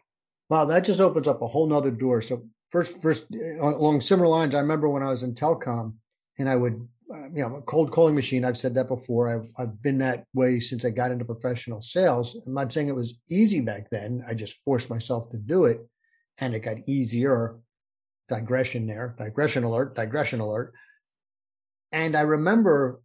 Wow, 0.48 0.66
that 0.66 0.84
just 0.84 1.00
opens 1.00 1.26
up 1.26 1.42
a 1.42 1.46
whole 1.46 1.66
nother 1.66 1.90
door. 1.90 2.20
So 2.20 2.46
first, 2.70 3.00
first 3.00 3.26
uh, 3.34 3.62
along 3.62 4.00
similar 4.00 4.28
lines, 4.28 4.54
I 4.54 4.60
remember 4.60 4.88
when 4.88 5.02
I 5.02 5.10
was 5.10 5.22
in 5.22 5.34
telecom, 5.34 5.94
and 6.38 6.48
I 6.48 6.56
would, 6.56 6.86
uh, 7.12 7.28
you 7.34 7.48
know, 7.48 7.56
a 7.56 7.62
cold 7.62 7.90
calling 7.92 8.14
machine. 8.14 8.44
I've 8.44 8.58
said 8.58 8.74
that 8.74 8.88
before. 8.88 9.28
I've 9.28 9.48
I've 9.58 9.82
been 9.82 9.98
that 9.98 10.24
way 10.34 10.60
since 10.60 10.84
I 10.84 10.90
got 10.90 11.10
into 11.10 11.24
professional 11.24 11.80
sales. 11.80 12.36
I'm 12.46 12.54
not 12.54 12.72
saying 12.72 12.88
it 12.88 12.94
was 12.94 13.18
easy 13.28 13.60
back 13.60 13.88
then. 13.90 14.24
I 14.26 14.34
just 14.34 14.62
forced 14.64 14.90
myself 14.90 15.30
to 15.30 15.38
do 15.38 15.64
it, 15.64 15.80
and 16.38 16.54
it 16.54 16.60
got 16.60 16.88
easier. 16.88 17.56
Digression 18.26 18.86
there, 18.86 19.14
digression 19.18 19.64
alert, 19.64 19.94
digression 19.94 20.40
alert. 20.40 20.72
And 21.92 22.16
I 22.16 22.22
remember 22.22 23.02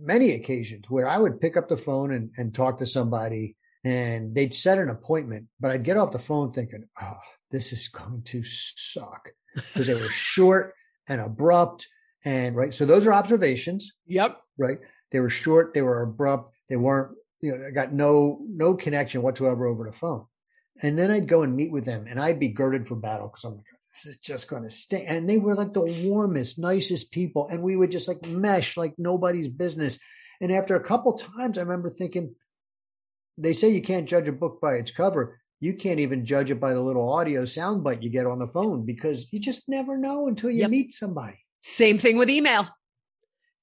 many 0.00 0.32
occasions 0.32 0.88
where 0.88 1.08
I 1.08 1.18
would 1.18 1.40
pick 1.40 1.56
up 1.56 1.68
the 1.68 1.76
phone 1.76 2.12
and, 2.12 2.30
and 2.38 2.54
talk 2.54 2.78
to 2.78 2.86
somebody 2.86 3.56
and 3.84 4.34
they'd 4.34 4.54
set 4.54 4.78
an 4.78 4.90
appointment, 4.90 5.46
but 5.58 5.70
I'd 5.70 5.84
get 5.84 5.96
off 5.96 6.12
the 6.12 6.18
phone 6.18 6.50
thinking, 6.50 6.84
oh, 7.00 7.18
this 7.50 7.72
is 7.72 7.88
going 7.88 8.22
to 8.26 8.42
suck 8.44 9.30
because 9.54 9.86
they 9.86 9.94
were 9.94 10.08
short 10.08 10.74
and 11.08 11.20
abrupt. 11.20 11.88
And 12.24 12.54
right. 12.54 12.72
So 12.72 12.86
those 12.86 13.06
are 13.06 13.12
observations. 13.12 13.92
Yep. 14.06 14.40
Right. 14.56 14.78
They 15.10 15.20
were 15.20 15.30
short. 15.30 15.74
They 15.74 15.82
were 15.82 16.02
abrupt. 16.02 16.54
They 16.68 16.76
weren't, 16.76 17.16
you 17.40 17.56
know, 17.56 17.66
I 17.66 17.70
got 17.70 17.92
no, 17.92 18.38
no 18.48 18.74
connection 18.74 19.22
whatsoever 19.22 19.66
over 19.66 19.84
the 19.84 19.96
phone. 19.96 20.26
And 20.82 20.98
then 20.98 21.10
I'd 21.10 21.28
go 21.28 21.42
and 21.42 21.54
meet 21.54 21.72
with 21.72 21.84
them 21.84 22.06
and 22.08 22.18
I'd 22.20 22.40
be 22.40 22.48
girded 22.48 22.88
for 22.88 22.94
battle 22.94 23.28
because 23.28 23.44
I'm 23.44 23.56
like, 23.56 23.66
this 23.72 24.14
is 24.14 24.18
just 24.18 24.48
going 24.48 24.62
to 24.62 24.70
stay. 24.70 25.04
And 25.04 25.28
they 25.28 25.38
were 25.38 25.54
like 25.54 25.74
the 25.74 26.06
warmest, 26.06 26.58
nicest 26.58 27.12
people. 27.12 27.48
And 27.48 27.62
we 27.62 27.76
would 27.76 27.90
just 27.90 28.08
like 28.08 28.26
mesh 28.26 28.76
like 28.76 28.94
nobody's 28.96 29.48
business. 29.48 29.98
And 30.40 30.50
after 30.50 30.76
a 30.76 30.82
couple 30.82 31.12
times, 31.18 31.58
I 31.58 31.62
remember 31.62 31.90
thinking, 31.90 32.34
they 33.38 33.52
say 33.52 33.68
you 33.68 33.82
can't 33.82 34.08
judge 34.08 34.28
a 34.28 34.32
book 34.32 34.60
by 34.60 34.74
its 34.74 34.90
cover. 34.90 35.40
You 35.60 35.74
can't 35.74 36.00
even 36.00 36.24
judge 36.24 36.50
it 36.50 36.58
by 36.60 36.72
the 36.72 36.80
little 36.80 37.08
audio 37.12 37.42
soundbite 37.44 38.02
you 38.02 38.10
get 38.10 38.26
on 38.26 38.38
the 38.38 38.48
phone 38.48 38.84
because 38.84 39.32
you 39.32 39.38
just 39.38 39.68
never 39.68 39.96
know 39.96 40.26
until 40.26 40.50
you 40.50 40.60
yep. 40.60 40.70
meet 40.70 40.92
somebody. 40.92 41.38
Same 41.62 41.98
thing 41.98 42.18
with 42.18 42.28
email. 42.28 42.68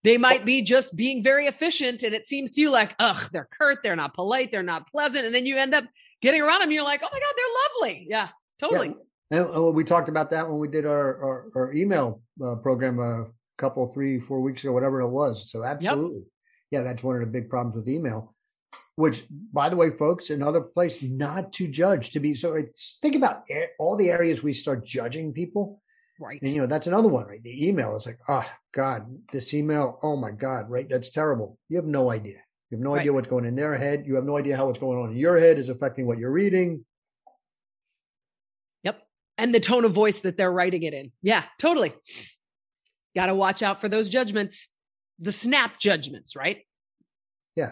They 0.05 0.17
might 0.17 0.45
be 0.45 0.61
just 0.61 0.95
being 0.95 1.21
very 1.21 1.47
efficient, 1.47 2.03
and 2.03 2.13
it 2.15 2.25
seems 2.25 2.51
to 2.51 2.61
you 2.61 2.69
like, 2.69 2.95
ugh, 2.99 3.29
they're 3.33 3.49
curt, 3.51 3.79
they're 3.83 3.97
not 3.97 4.13
polite, 4.13 4.49
they're 4.49 4.63
not 4.63 4.89
pleasant, 4.89 5.25
and 5.25 5.35
then 5.35 5.45
you 5.45 5.57
end 5.57 5.75
up 5.75 5.83
getting 6.21 6.41
around 6.41 6.61
them. 6.61 6.71
You're 6.71 6.85
like, 6.85 7.01
oh 7.03 7.09
my 7.11 7.19
god, 7.19 7.33
they're 7.35 7.89
lovely. 7.89 8.07
Yeah, 8.09 8.29
totally. 8.59 8.95
Yeah. 9.31 9.41
And 9.41 9.75
we 9.75 9.83
talked 9.83 10.07
about 10.07 10.29
that 10.29 10.49
when 10.49 10.57
we 10.57 10.69
did 10.69 10.85
our 10.85 11.23
our, 11.23 11.51
our 11.53 11.73
email 11.73 12.21
uh, 12.41 12.55
program 12.55 12.99
a 12.99 13.25
couple, 13.57 13.85
three, 13.89 14.21
four 14.21 14.39
weeks 14.39 14.63
ago, 14.63 14.71
whatever 14.71 15.01
it 15.01 15.09
was. 15.09 15.51
So 15.51 15.65
absolutely, 15.65 16.19
yep. 16.19 16.25
yeah, 16.71 16.81
that's 16.83 17.03
one 17.03 17.17
of 17.17 17.21
the 17.21 17.27
big 17.27 17.49
problems 17.49 17.75
with 17.75 17.89
email 17.89 18.33
which 18.99 19.23
by 19.53 19.69
the 19.69 19.77
way 19.77 19.89
folks 19.89 20.29
another 20.29 20.59
place 20.59 21.01
not 21.01 21.53
to 21.53 21.69
judge 21.69 22.11
to 22.11 22.19
be 22.19 22.35
so 22.35 22.61
think 23.01 23.15
about 23.15 23.43
all 23.79 23.95
the 23.95 24.11
areas 24.11 24.43
we 24.43 24.51
start 24.51 24.85
judging 24.85 25.31
people. 25.31 25.81
Right. 26.19 26.41
And 26.41 26.53
you 26.53 26.59
know 26.59 26.67
that's 26.67 26.87
another 26.87 27.07
one 27.07 27.25
right? 27.25 27.41
The 27.41 27.65
email 27.67 27.95
is 27.95 28.05
like 28.05 28.19
oh 28.27 28.45
god 28.73 29.07
this 29.31 29.53
email 29.53 29.99
oh 30.03 30.17
my 30.17 30.31
god 30.31 30.69
right? 30.69 30.87
That's 30.89 31.11
terrible. 31.11 31.57
You 31.69 31.77
have 31.77 31.85
no 31.85 32.11
idea. 32.11 32.39
You 32.69 32.77
have 32.77 32.83
no 32.83 32.91
right. 32.93 32.99
idea 32.99 33.13
what's 33.13 33.29
going 33.29 33.45
in 33.45 33.55
their 33.55 33.77
head. 33.77 34.03
You 34.05 34.15
have 34.15 34.25
no 34.25 34.35
idea 34.35 34.57
how 34.57 34.65
what's 34.67 34.79
going 34.79 34.99
on 34.99 35.11
in 35.11 35.17
your 35.17 35.39
head 35.39 35.57
is 35.57 35.69
affecting 35.69 36.05
what 36.05 36.17
you're 36.17 36.31
reading. 36.31 36.83
Yep. 38.83 39.01
And 39.37 39.55
the 39.55 39.61
tone 39.61 39.85
of 39.85 39.93
voice 39.93 40.19
that 40.19 40.35
they're 40.35 40.51
writing 40.51 40.83
it 40.83 40.93
in. 40.93 41.13
Yeah 41.21 41.45
totally. 41.57 41.93
Got 43.15 43.27
to 43.27 43.35
watch 43.35 43.63
out 43.63 43.79
for 43.79 43.87
those 43.87 44.09
judgments. 44.09 44.67
The 45.19 45.31
snap 45.31 45.79
judgments 45.79 46.35
right? 46.35 46.57
Yeah 47.55 47.71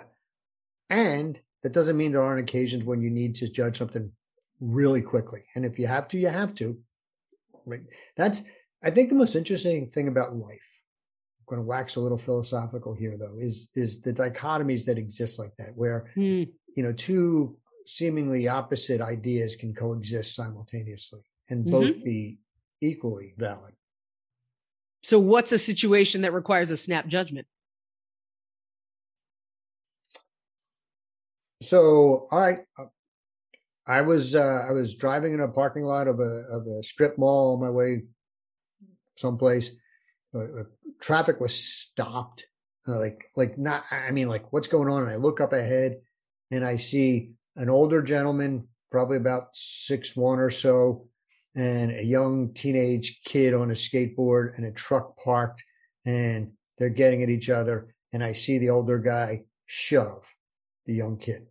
and 0.90 1.40
that 1.64 1.74
doesn't 1.74 1.98
mean 1.98 2.12
there 2.12 2.24
aren't 2.24 2.40
occasions 2.40 2.84
when 2.84 3.02
you 3.02 3.10
need 3.10 3.36
to 3.36 3.50
judge 3.50 3.78
something 3.78 4.12
really 4.60 5.02
quickly. 5.02 5.44
And 5.56 5.66
if 5.66 5.78
you 5.80 5.88
have 5.88 6.08
to, 6.10 6.18
you 6.18 6.28
have 6.28 6.56
to. 6.56 6.78
Right. 7.66 7.82
That's, 8.16 8.44
I 8.84 8.92
think, 8.92 9.10
the 9.10 9.16
most 9.16 9.36
interesting 9.36 9.90
thing 9.90 10.08
about 10.08 10.34
life. 10.34 10.70
I'm 11.40 11.56
going 11.56 11.62
to 11.62 11.68
wax 11.68 11.96
a 11.96 12.00
little 12.00 12.18
philosophical 12.18 12.94
here, 12.94 13.18
though, 13.18 13.38
is 13.38 13.70
is 13.76 14.02
the 14.02 14.14
dichotomies 14.14 14.86
that 14.86 14.98
exist 14.98 15.40
like 15.40 15.56
that, 15.58 15.76
where 15.76 16.12
mm. 16.16 16.48
you 16.76 16.84
know 16.84 16.94
two 16.94 17.58
seemingly 17.86 18.48
opposite 18.48 19.02
ideas 19.02 19.56
can 19.56 19.74
coexist 19.74 20.36
simultaneously 20.36 21.22
and 21.50 21.64
mm-hmm. 21.64 21.72
both 21.72 22.04
be 22.04 22.38
equally 22.82 23.34
valid. 23.38 23.74
So, 25.04 25.20
what's 25.20 25.52
a 25.52 25.60
situation 25.60 26.22
that 26.22 26.34
requires 26.34 26.72
a 26.72 26.78
snap 26.78 27.08
judgment? 27.08 27.48
So, 31.62 32.28
right, 32.32 32.60
uh, 32.78 32.86
I 33.88 34.02
was 34.02 34.36
uh, 34.36 34.66
I 34.68 34.72
was 34.72 34.96
driving 34.96 35.34
in 35.34 35.40
a 35.40 35.48
parking 35.48 35.84
lot 35.84 36.08
of 36.08 36.20
a 36.20 36.46
of 36.52 36.68
a 36.68 36.84
strip 36.84 37.18
mall 37.18 37.54
on 37.54 37.62
my 37.62 37.70
way 37.70 38.04
someplace. 39.16 39.76
The 40.34 40.68
traffic 41.02 41.40
was 41.40 41.56
stopped, 41.56 42.48
uh, 42.88 43.00
like 43.00 43.24
like 43.36 43.58
not. 43.58 43.86
I 43.92 44.12
mean, 44.12 44.28
like 44.28 44.52
what's 44.54 44.68
going 44.68 44.90
on? 44.90 45.04
And 45.04 45.12
I 45.12 45.16
look 45.16 45.42
up 45.42 45.54
ahead, 45.54 45.98
and 46.52 46.66
I 46.66 46.76
see 46.76 47.32
an 47.56 47.70
older 47.70 48.04
gentleman, 48.04 48.68
probably 48.92 49.18
about 49.18 49.48
six 49.54 50.16
one 50.16 50.40
or 50.40 50.52
so, 50.52 51.08
and 51.56 51.92
a 51.92 52.04
young 52.04 52.54
teenage 52.54 53.22
kid 53.24 53.54
on 53.54 53.72
a 53.72 53.74
skateboard, 53.74 54.58
and 54.58 54.66
a 54.66 54.72
truck 54.72 55.18
parked, 55.24 55.64
and 56.06 56.52
they're 56.78 56.90
getting 56.90 57.24
at 57.24 57.30
each 57.30 57.50
other. 57.50 57.96
And 58.14 58.24
I 58.24 58.34
see 58.34 58.58
the 58.58 58.70
older 58.70 59.00
guy 59.00 59.44
shove 59.66 60.34
the 60.88 60.94
young 60.94 61.18
kid. 61.18 61.46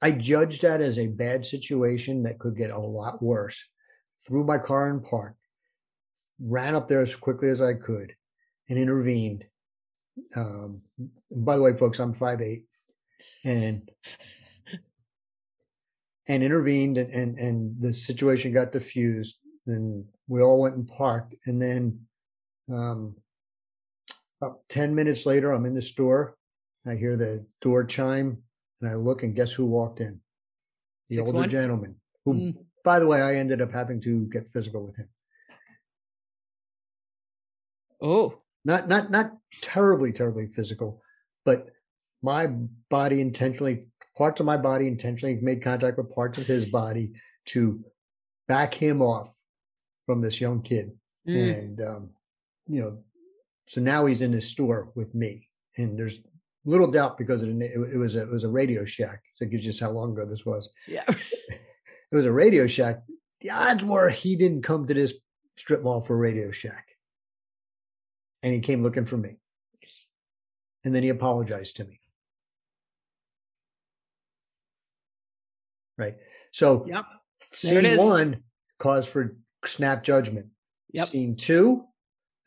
I 0.00 0.12
judged 0.12 0.62
that 0.62 0.80
as 0.80 0.98
a 0.98 1.06
bad 1.06 1.44
situation 1.44 2.22
that 2.22 2.38
could 2.38 2.56
get 2.56 2.70
a 2.70 2.78
lot 2.78 3.22
worse. 3.22 3.62
Threw 4.26 4.44
my 4.44 4.58
car 4.58 4.88
in 4.90 5.00
park, 5.00 5.36
ran 6.40 6.74
up 6.74 6.88
there 6.88 7.00
as 7.00 7.14
quickly 7.14 7.48
as 7.48 7.60
I 7.62 7.74
could, 7.74 8.14
and 8.68 8.78
intervened. 8.78 9.44
Um, 10.34 10.82
by 11.30 11.56
the 11.56 11.62
way, 11.62 11.76
folks, 11.76 11.98
I'm 11.98 12.12
five 12.12 12.40
eight, 12.40 12.64
and 13.44 13.90
and 16.28 16.42
intervened, 16.42 16.98
and, 16.98 17.12
and 17.12 17.38
and 17.38 17.80
the 17.80 17.92
situation 17.92 18.52
got 18.52 18.72
diffused. 18.72 19.36
And 19.66 20.04
we 20.28 20.42
all 20.42 20.60
went 20.60 20.76
and 20.76 20.86
parked, 20.86 21.34
and 21.46 21.60
then 21.60 22.00
um, 22.70 23.16
about 24.40 24.60
ten 24.68 24.94
minutes 24.94 25.26
later, 25.26 25.52
I'm 25.52 25.66
in 25.66 25.74
the 25.74 25.82
store. 25.82 26.36
I 26.86 26.94
hear 26.96 27.16
the 27.16 27.46
door 27.60 27.84
chime 27.84 28.38
and 28.80 28.90
I 28.90 28.94
look 28.94 29.22
and 29.22 29.34
guess 29.34 29.52
who 29.52 29.66
walked 29.66 30.00
in? 30.00 30.20
The 31.08 31.16
Six 31.16 31.26
older 31.26 31.40
one? 31.40 31.48
gentleman, 31.48 31.96
who, 32.24 32.34
mm. 32.34 32.56
by 32.84 32.98
the 32.98 33.06
way, 33.06 33.22
I 33.22 33.36
ended 33.36 33.60
up 33.60 33.72
having 33.72 34.00
to 34.02 34.26
get 34.26 34.48
physical 34.48 34.84
with 34.84 34.96
him. 34.96 35.08
Oh, 38.02 38.40
not 38.64 38.88
not 38.88 39.10
not 39.10 39.32
terribly, 39.62 40.12
terribly 40.12 40.48
physical, 40.48 41.02
but 41.44 41.68
my 42.22 42.48
body 42.90 43.20
intentionally, 43.20 43.86
parts 44.16 44.40
of 44.40 44.46
my 44.46 44.56
body 44.56 44.88
intentionally 44.88 45.38
made 45.40 45.62
contact 45.62 45.96
with 45.96 46.12
parts 46.12 46.38
of 46.38 46.46
his 46.46 46.66
body 46.66 47.12
to 47.46 47.84
back 48.48 48.74
him 48.74 49.00
off 49.00 49.32
from 50.04 50.20
this 50.20 50.40
young 50.40 50.60
kid, 50.60 50.90
mm. 51.28 51.58
and 51.58 51.80
um, 51.80 52.10
you 52.66 52.80
know, 52.80 52.98
so 53.66 53.80
now 53.80 54.06
he's 54.06 54.22
in 54.22 54.32
his 54.32 54.48
store 54.48 54.90
with 54.96 55.14
me, 55.14 55.48
and 55.78 55.96
there's 55.96 56.18
little 56.66 56.90
doubt 56.90 57.16
because 57.16 57.42
it, 57.42 57.48
it, 57.48 57.96
was 57.96 58.16
a, 58.16 58.22
it 58.22 58.28
was 58.28 58.44
a 58.44 58.48
Radio 58.48 58.84
Shack. 58.84 59.22
So 59.36 59.44
it 59.44 59.50
gives 59.50 59.64
you 59.64 59.70
just 59.70 59.80
how 59.80 59.90
long 59.90 60.12
ago 60.12 60.26
this 60.26 60.44
was. 60.44 60.68
Yeah, 60.86 61.04
it 61.08 62.14
was 62.14 62.26
a 62.26 62.32
Radio 62.32 62.66
Shack. 62.66 63.02
The 63.40 63.50
odds 63.50 63.84
were 63.84 64.10
he 64.10 64.36
didn't 64.36 64.62
come 64.62 64.86
to 64.86 64.94
this 64.94 65.14
strip 65.56 65.82
mall 65.82 66.02
for 66.02 66.16
Radio 66.16 66.50
Shack, 66.50 66.88
and 68.42 68.52
he 68.52 68.60
came 68.60 68.82
looking 68.82 69.06
for 69.06 69.16
me, 69.16 69.36
and 70.84 70.94
then 70.94 71.02
he 71.02 71.08
apologized 71.08 71.76
to 71.76 71.84
me. 71.84 72.00
Right. 75.96 76.16
So, 76.50 76.84
yep. 76.86 77.04
scene 77.52 77.96
one 77.96 78.42
cause 78.78 79.06
for 79.06 79.36
snap 79.64 80.04
judgment. 80.04 80.48
Yep. 80.92 81.08
Scene 81.08 81.36
two, 81.36 81.84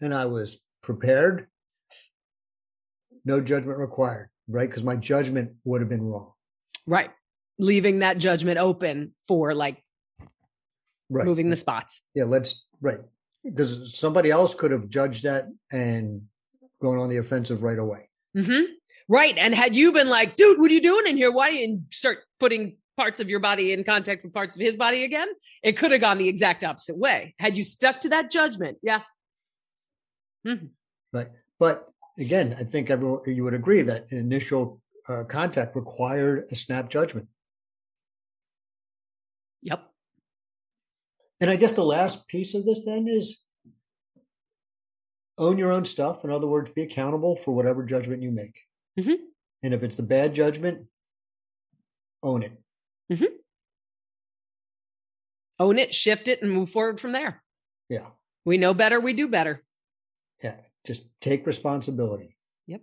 and 0.02 0.14
I 0.14 0.26
was 0.26 0.60
prepared 0.82 1.48
no 3.26 3.42
judgment 3.42 3.80
required, 3.80 4.30
right? 4.48 4.70
Because 4.70 4.84
my 4.84 4.96
judgment 4.96 5.52
would 5.66 5.82
have 5.82 5.90
been 5.90 6.04
wrong. 6.04 6.32
Right. 6.86 7.12
Leaving 7.58 8.00
that 8.00 8.18
judgment 8.18 8.58
open 8.58 9.14
for 9.28 9.54
like 9.54 9.84
right. 11.10 11.26
moving 11.26 11.50
the 11.50 11.56
spots. 11.56 12.02
Yeah, 12.16 12.26
let's 12.26 12.66
right. 12.82 13.00
Because 13.44 13.98
somebody 13.98 14.32
else 14.32 14.54
could 14.56 14.72
have 14.72 14.90
judged 14.90 15.24
that 15.24 15.48
and 15.72 16.24
gone 16.82 16.98
on 16.98 17.10
the 17.10 17.18
offensive 17.18 17.64
right 17.64 17.80
away. 17.80 18.10
Mm-hmm. 18.36 18.74
Right. 19.08 19.38
And 19.38 19.56
had 19.56 19.76
you 19.76 19.92
been 19.92 20.08
like, 20.08 20.36
dude, 20.36 20.60
what 20.60 20.70
are 20.70 20.74
you 20.74 20.82
doing 20.82 21.08
in 21.08 21.18
here? 21.18 21.32
Why 21.32 21.52
didn't 21.52 21.70
you 21.70 21.82
start 21.92 22.20
putting 22.40 22.78
parts 22.96 23.20
of 23.20 23.30
your 23.30 23.40
body 23.40 23.74
in 23.74 23.84
contact 23.84 24.24
with 24.24 24.34
parts 24.34 24.56
of 24.56 24.62
his 24.62 24.76
body 24.76 25.04
again? 25.04 25.28
It 25.64 25.78
could 25.78 25.92
have 25.92 26.02
gone 26.02 26.18
the 26.18 26.30
exact 26.30 26.64
opposite 26.64 26.98
way. 26.98 27.34
Had 27.40 27.58
you 27.58 27.64
stuck 27.64 28.02
to 28.02 28.10
that 28.10 28.30
judgment. 28.30 28.78
Yeah. 28.84 29.02
Mm-hmm. 30.46 30.68
Right. 31.12 31.30
But 31.58 31.90
again, 32.18 32.56
I 32.58 32.64
think 32.64 32.90
everyone 32.90 33.22
you 33.26 33.44
would 33.44 33.54
agree 33.54 33.82
that 33.84 34.12
initial 34.12 34.82
uh, 35.08 35.24
contact 35.24 35.76
required 35.76 36.46
a 36.52 36.56
snap 36.56 36.90
judgment. 36.90 37.28
Yep. 39.62 39.84
And 41.42 41.50
I 41.50 41.56
guess 41.56 41.72
the 41.72 41.84
last 41.84 42.28
piece 42.28 42.54
of 42.54 42.66
this 42.66 42.86
then 42.86 43.08
is 43.08 43.40
own 45.38 45.58
your 45.58 45.72
own 45.72 45.86
stuff. 45.86 46.24
In 46.24 46.32
other 46.32 46.48
words, 46.48 46.70
be 46.72 46.84
accountable 46.84 47.36
for 47.36 47.54
whatever 47.54 47.84
judgment 47.84 48.22
you 48.22 48.32
make. 48.32 48.60
Mm-hmm. 49.00 49.24
And 49.64 49.74
if 49.74 49.84
it's 49.84 50.00
a 50.00 50.04
bad 50.04 50.34
judgment, 50.34 50.86
own 52.24 52.44
it. 52.44 52.62
Mm-hmm. 53.12 53.36
Own 55.60 55.78
it, 55.78 55.94
shift 55.94 56.28
it, 56.28 56.42
and 56.42 56.52
move 56.52 56.70
forward 56.70 57.00
from 57.00 57.12
there. 57.12 57.42
Yeah. 57.90 58.08
We 58.46 58.58
know 58.58 58.74
better, 58.74 59.00
we 59.00 59.14
do 59.14 59.28
better. 59.28 59.64
Yeah. 60.44 60.56
Just 60.86 61.06
take 61.22 61.46
responsibility. 61.46 62.38
Yep. 62.68 62.82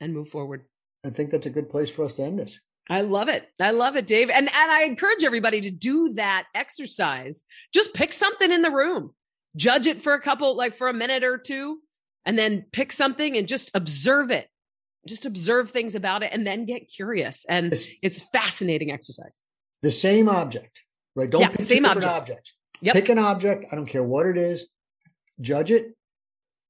And 0.00 0.12
move 0.12 0.28
forward. 0.28 0.64
I 1.04 1.10
think 1.10 1.30
that's 1.30 1.46
a 1.46 1.50
good 1.50 1.70
place 1.70 1.90
for 1.90 2.04
us 2.04 2.16
to 2.16 2.22
end 2.22 2.38
this. 2.38 2.58
I 2.88 3.00
love 3.00 3.28
it. 3.28 3.48
I 3.60 3.70
love 3.70 3.96
it, 3.96 4.06
Dave. 4.06 4.28
And 4.28 4.48
and 4.48 4.70
I 4.70 4.82
encourage 4.82 5.24
everybody 5.24 5.60
to 5.62 5.70
do 5.70 6.14
that 6.14 6.46
exercise. 6.54 7.44
Just 7.72 7.94
pick 7.94 8.12
something 8.12 8.52
in 8.52 8.62
the 8.62 8.70
room. 8.70 9.14
Judge 9.56 9.86
it 9.86 10.02
for 10.02 10.12
a 10.12 10.20
couple 10.20 10.56
like 10.56 10.74
for 10.74 10.88
a 10.88 10.92
minute 10.92 11.24
or 11.24 11.38
two 11.38 11.78
and 12.26 12.38
then 12.38 12.66
pick 12.72 12.92
something 12.92 13.36
and 13.36 13.48
just 13.48 13.70
observe 13.74 14.30
it. 14.30 14.48
Just 15.06 15.26
observe 15.26 15.70
things 15.70 15.94
about 15.94 16.22
it 16.22 16.30
and 16.32 16.46
then 16.46 16.64
get 16.64 16.88
curious. 16.88 17.44
And 17.48 17.72
it's, 17.72 17.88
it's 18.02 18.20
fascinating 18.20 18.90
exercise. 18.90 19.42
The 19.82 19.90
same 19.90 20.28
object, 20.28 20.80
right? 21.14 21.28
Don't 21.28 21.42
yeah, 21.42 21.48
pick 21.48 21.66
same 21.66 21.84
object. 21.84 22.06
object. 22.06 22.52
Yep. 22.80 22.94
Pick 22.94 23.08
an 23.10 23.18
object. 23.18 23.66
I 23.70 23.76
don't 23.76 23.86
care 23.86 24.02
what 24.02 24.26
it 24.26 24.36
is 24.36 24.66
judge 25.40 25.70
it, 25.70 25.96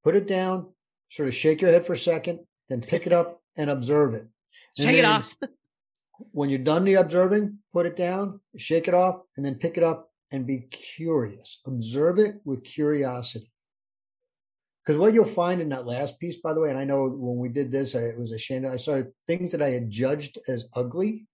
put 0.03 0.17
it 0.17 0.27
down, 0.27 0.69
sort 1.11 1.29
of 1.29 1.35
shake 1.35 1.61
your 1.61 1.71
head 1.71 1.87
for 1.87 1.93
a 1.93 1.99
second, 1.99 2.41
then 2.69 2.81
pick 2.81 3.07
it 3.07 3.13
up 3.13 3.41
and 3.57 3.71
observe 3.71 4.15
it. 4.15 4.27
And 4.79 4.87
shake 4.87 4.97
it 4.97 5.05
off. 5.05 5.35
when 6.33 6.51
you're 6.51 6.59
done 6.59 6.85
the 6.85 6.95
observing, 6.95 7.59
put 7.73 7.87
it 7.87 7.97
down, 7.97 8.41
shake 8.57 8.89
it 8.89 8.95
off, 8.95 9.21
and 9.37 9.45
then 9.45 9.57
pick 9.57 9.77
it 9.77 9.83
up 9.83 10.11
and 10.33 10.47
be 10.47 10.67
curious. 10.71 11.61
Observe 11.67 12.19
it 12.19 12.37
with 12.45 12.65
curiosity. 12.65 13.51
Because 14.85 14.99
what 14.99 15.15
you'll 15.15 15.25
find 15.25 15.61
in 15.61 15.71
that 15.71 15.87
last 15.87 16.21
piece, 16.21 16.37
by 16.39 16.53
the 16.53 16.61
way, 16.61 16.69
and 16.69 16.79
I 16.79 16.85
know 16.85 17.09
when 17.09 17.39
we 17.39 17.49
did 17.49 17.71
this, 17.71 17.95
I, 17.95 18.01
it 18.01 18.19
was 18.19 18.33
a 18.33 18.39
shame. 18.39 18.67
I 18.67 18.77
started 18.77 19.13
things 19.27 19.53
that 19.53 19.63
I 19.63 19.71
had 19.71 19.91
judged 19.91 20.39
as 20.47 20.67
ugly. 20.75 21.27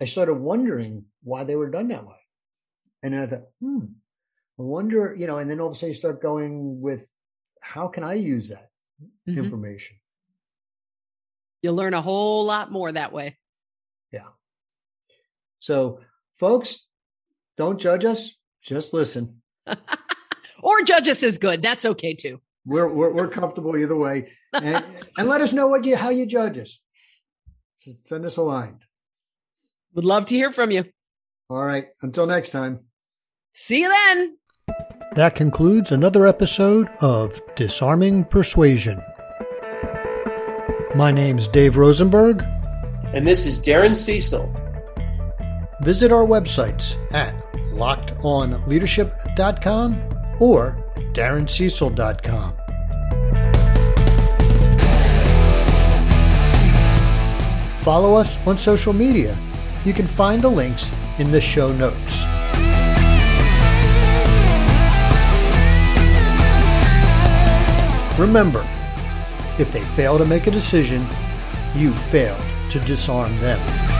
I 0.00 0.04
started 0.04 0.34
wondering 0.34 1.06
why 1.24 1.44
they 1.44 1.56
were 1.56 1.70
done 1.70 1.88
that 1.88 2.06
way. 2.06 2.14
And 3.02 3.14
then 3.14 3.22
I 3.22 3.26
thought, 3.26 3.44
hmm, 3.60 3.86
wonder, 4.62 5.14
you 5.16 5.26
know, 5.26 5.38
and 5.38 5.50
then 5.50 5.60
all 5.60 5.68
of 5.68 5.72
a 5.72 5.74
sudden 5.74 5.90
you 5.90 5.94
start 5.94 6.22
going 6.22 6.80
with 6.80 7.08
how 7.60 7.88
can 7.88 8.04
I 8.04 8.14
use 8.14 8.48
that 8.50 8.68
mm-hmm. 9.28 9.38
information? 9.38 9.96
You'll 11.62 11.76
learn 11.76 11.94
a 11.94 12.02
whole 12.02 12.44
lot 12.44 12.72
more 12.72 12.90
that 12.90 13.12
way. 13.12 13.38
Yeah. 14.12 14.28
So, 15.58 16.00
folks, 16.38 16.86
don't 17.56 17.80
judge 17.80 18.04
us, 18.04 18.32
just 18.62 18.92
listen. 18.92 19.42
or 19.66 20.82
judge 20.84 21.08
us 21.08 21.22
is 21.22 21.38
good. 21.38 21.62
That's 21.62 21.84
okay 21.84 22.14
too. 22.14 22.40
We're 22.64 22.88
we're, 22.88 23.12
we're 23.12 23.28
comfortable 23.28 23.76
either 23.76 23.96
way, 23.96 24.32
and, 24.52 24.84
and 25.18 25.28
let 25.28 25.40
us 25.40 25.52
know 25.52 25.66
what 25.66 25.84
you 25.84 25.96
how 25.96 26.10
you 26.10 26.26
judge 26.26 26.58
us. 26.58 26.80
Send 28.04 28.24
us 28.24 28.36
a 28.36 28.42
line. 28.42 28.78
Would 29.94 30.04
love 30.04 30.26
to 30.26 30.36
hear 30.36 30.52
from 30.52 30.70
you. 30.70 30.84
All 31.50 31.62
right. 31.62 31.88
Until 32.02 32.26
next 32.26 32.50
time. 32.50 32.80
See 33.52 33.82
you 33.82 33.88
then. 33.88 34.36
That 35.14 35.34
concludes 35.34 35.90
another 35.92 36.26
episode 36.26 36.88
of 37.02 37.38
Disarming 37.54 38.24
Persuasion. 38.24 39.02
My 40.94 41.12
name's 41.12 41.46
Dave 41.46 41.76
Rosenberg. 41.76 42.42
And 43.12 43.26
this 43.26 43.44
is 43.44 43.60
Darren 43.60 43.94
Cecil. 43.94 44.50
Visit 45.82 46.12
our 46.12 46.24
websites 46.24 46.96
at 47.12 47.38
lockedonleadership.com 47.74 50.02
or 50.40 50.82
darrencecil.com. 51.12 52.56
Follow 57.82 58.14
us 58.14 58.46
on 58.46 58.56
social 58.56 58.94
media. 58.94 59.38
You 59.84 59.92
can 59.92 60.06
find 60.06 60.40
the 60.40 60.48
links 60.48 60.90
in 61.18 61.30
the 61.30 61.40
show 61.40 61.70
notes. 61.70 62.24
Remember, 68.18 68.66
if 69.58 69.72
they 69.72 69.84
fail 69.84 70.18
to 70.18 70.24
make 70.24 70.46
a 70.46 70.50
decision, 70.50 71.08
you 71.74 71.96
failed 71.96 72.44
to 72.70 72.78
disarm 72.80 73.38
them. 73.38 73.91